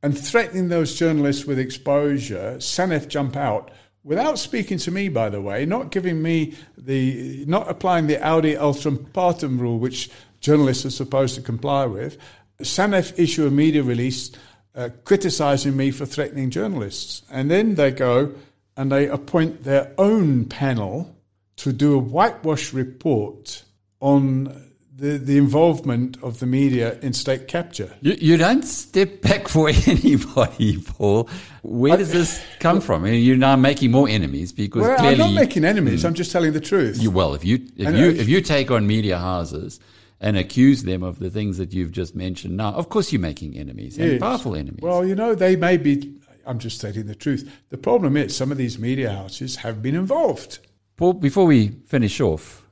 [0.03, 3.71] and threatening those journalists with exposure, SANEF jump out
[4.07, 8.55] without speaking to me, by the way, not giving me the, not applying the Audi
[8.55, 12.17] alteram partem rule, which journalists are supposed to comply with.
[12.61, 14.31] SANEF issue a media release
[14.75, 17.23] uh, criticizing me for threatening journalists.
[17.29, 18.33] And then they go
[18.77, 21.13] and they appoint their own panel
[21.57, 23.63] to do a whitewash report
[23.99, 24.66] on
[24.97, 27.93] the, the involvement of the media in state capture.
[28.01, 31.29] You, you don't step back for anybody, Paul.
[31.61, 33.03] Where does this come from?
[33.05, 36.03] I mean, you're now making more enemies because well, clearly I'm not making enemies.
[36.03, 37.01] Mm, I'm just telling the truth.
[37.01, 39.79] You, well, if you if you if you take on media houses
[40.19, 43.55] and accuse them of the things that you've just mentioned now, of course you're making
[43.55, 44.81] enemies and powerful enemies.
[44.81, 46.19] Well, you know, they may be.
[46.45, 47.51] I'm just stating the truth.
[47.69, 50.59] The problem is some of these media houses have been involved.
[50.95, 52.66] Paul, before we finish off,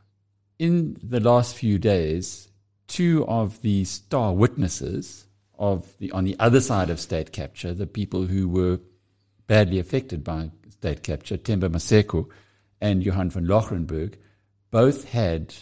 [0.59, 2.49] in the last few days,
[2.87, 5.25] two of the star witnesses
[5.57, 8.79] of the on the other side of state capture, the people who were
[9.47, 12.27] badly affected by state capture, Themba Maseko
[12.81, 14.15] and Johann van Loggerenberg,
[14.71, 15.53] both had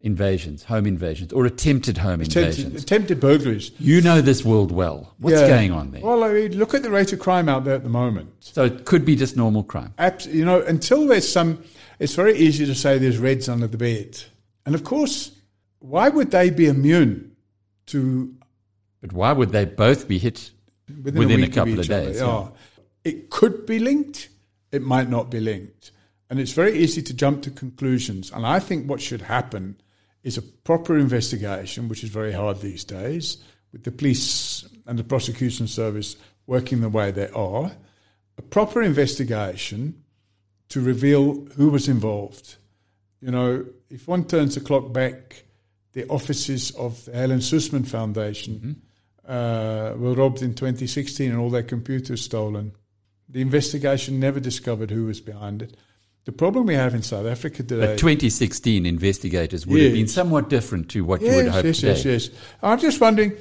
[0.00, 2.82] invasions, home invasions, or attempted home attempted, invasions.
[2.82, 3.70] Attempted burglaries.
[3.78, 5.14] You know this world well.
[5.18, 5.48] What's yeah.
[5.48, 6.02] going on there?
[6.02, 8.32] Well, I mean, look at the rate of crime out there at the moment.
[8.40, 9.94] So it could be just normal crime.
[9.98, 11.62] Abs- you know, until there's some,
[11.98, 14.20] it's very easy to say there's reds under the bed.
[14.64, 15.32] And of course,
[15.80, 17.36] why would they be immune
[17.86, 18.34] to?
[19.00, 20.50] But why would they both be hit
[20.88, 22.20] within, within a, a, couple of, of days?
[22.20, 22.48] Yeah.
[23.04, 24.28] It could be linked.
[24.70, 25.90] It might not be linked.
[26.30, 28.30] And it's very easy to jump to conclusions.
[28.30, 29.76] And I think what should happen
[30.22, 33.38] is a proper investigation, which is very hard these days,
[33.72, 37.72] with the police and the prosecution service working the way they are.
[38.38, 40.02] A proper investigation
[40.68, 42.56] to reveal who was involved.
[43.22, 45.44] You know, if one turns the clock back,
[45.92, 48.80] the offices of the Helen Suzman Foundation
[49.24, 49.32] mm-hmm.
[49.32, 52.72] uh, were robbed in 2016 and all their computers stolen.
[53.28, 55.76] The investigation never discovered who was behind it.
[56.24, 57.86] The problem we have in South Africa today.
[57.86, 59.86] But 2016 investigators would yes.
[59.86, 61.88] have been somewhat different to what yes, you would hope yes, today.
[61.88, 62.40] Yes, yes, yes.
[62.62, 63.32] I'm just wondering,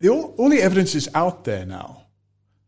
[0.00, 2.06] the, all, all the evidence is out there now.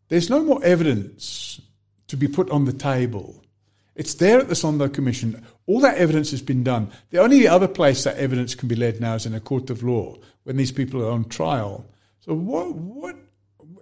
[0.09, 1.61] There's no more evidence
[2.09, 3.45] to be put on the table.
[4.01, 5.45] It's there at the Zondo Commission.
[5.67, 6.91] All that evidence has been done.
[7.11, 9.83] The only other place that evidence can be led now is in a court of
[9.83, 11.85] law when these people are on trial.
[12.21, 12.75] So what?
[12.75, 13.17] What?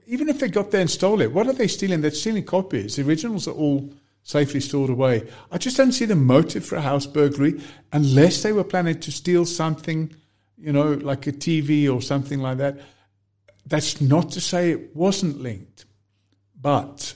[0.08, 2.00] Even if they got there and stole it, what are they stealing?
[2.00, 2.96] They're stealing copies.
[2.96, 3.92] The originals are all
[4.24, 5.22] safely stored away.
[5.52, 7.60] I just don't see the motive for a house burglary
[7.92, 10.12] unless they were planning to steal something,
[10.56, 12.80] you know, like a TV or something like that.
[13.66, 15.84] That's not to say it wasn't linked,
[16.60, 17.14] but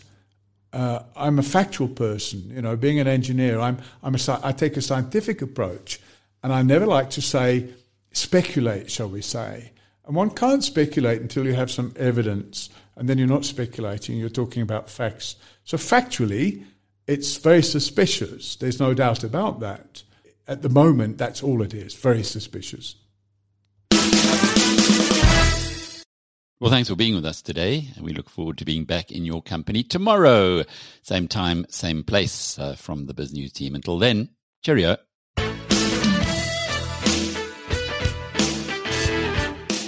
[0.73, 2.51] uh, I'm a factual person.
[2.55, 6.01] You know, being an engineer, I'm, I'm a, I take a scientific approach,
[6.43, 7.69] and I never like to say
[8.13, 9.73] speculate, shall we say.
[10.07, 14.29] And one can't speculate until you have some evidence, and then you're not speculating, you're
[14.29, 15.37] talking about facts.
[15.65, 16.65] So, factually,
[17.07, 18.57] it's very suspicious.
[18.57, 20.03] There's no doubt about that.
[20.49, 22.97] At the moment, that's all it is very suspicious.
[26.63, 27.89] Well, thanks for being with us today.
[27.97, 30.63] And we look forward to being back in your company tomorrow.
[31.03, 33.75] Same time, same place uh, from the BizNews team.
[33.75, 34.29] Until then,
[34.63, 34.97] cheerio.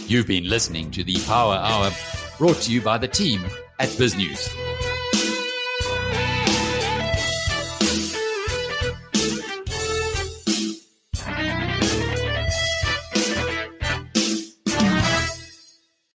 [0.09, 1.93] You've been listening to the Power Hour
[2.39, 3.45] brought to you by the team
[3.79, 4.74] at BizNews.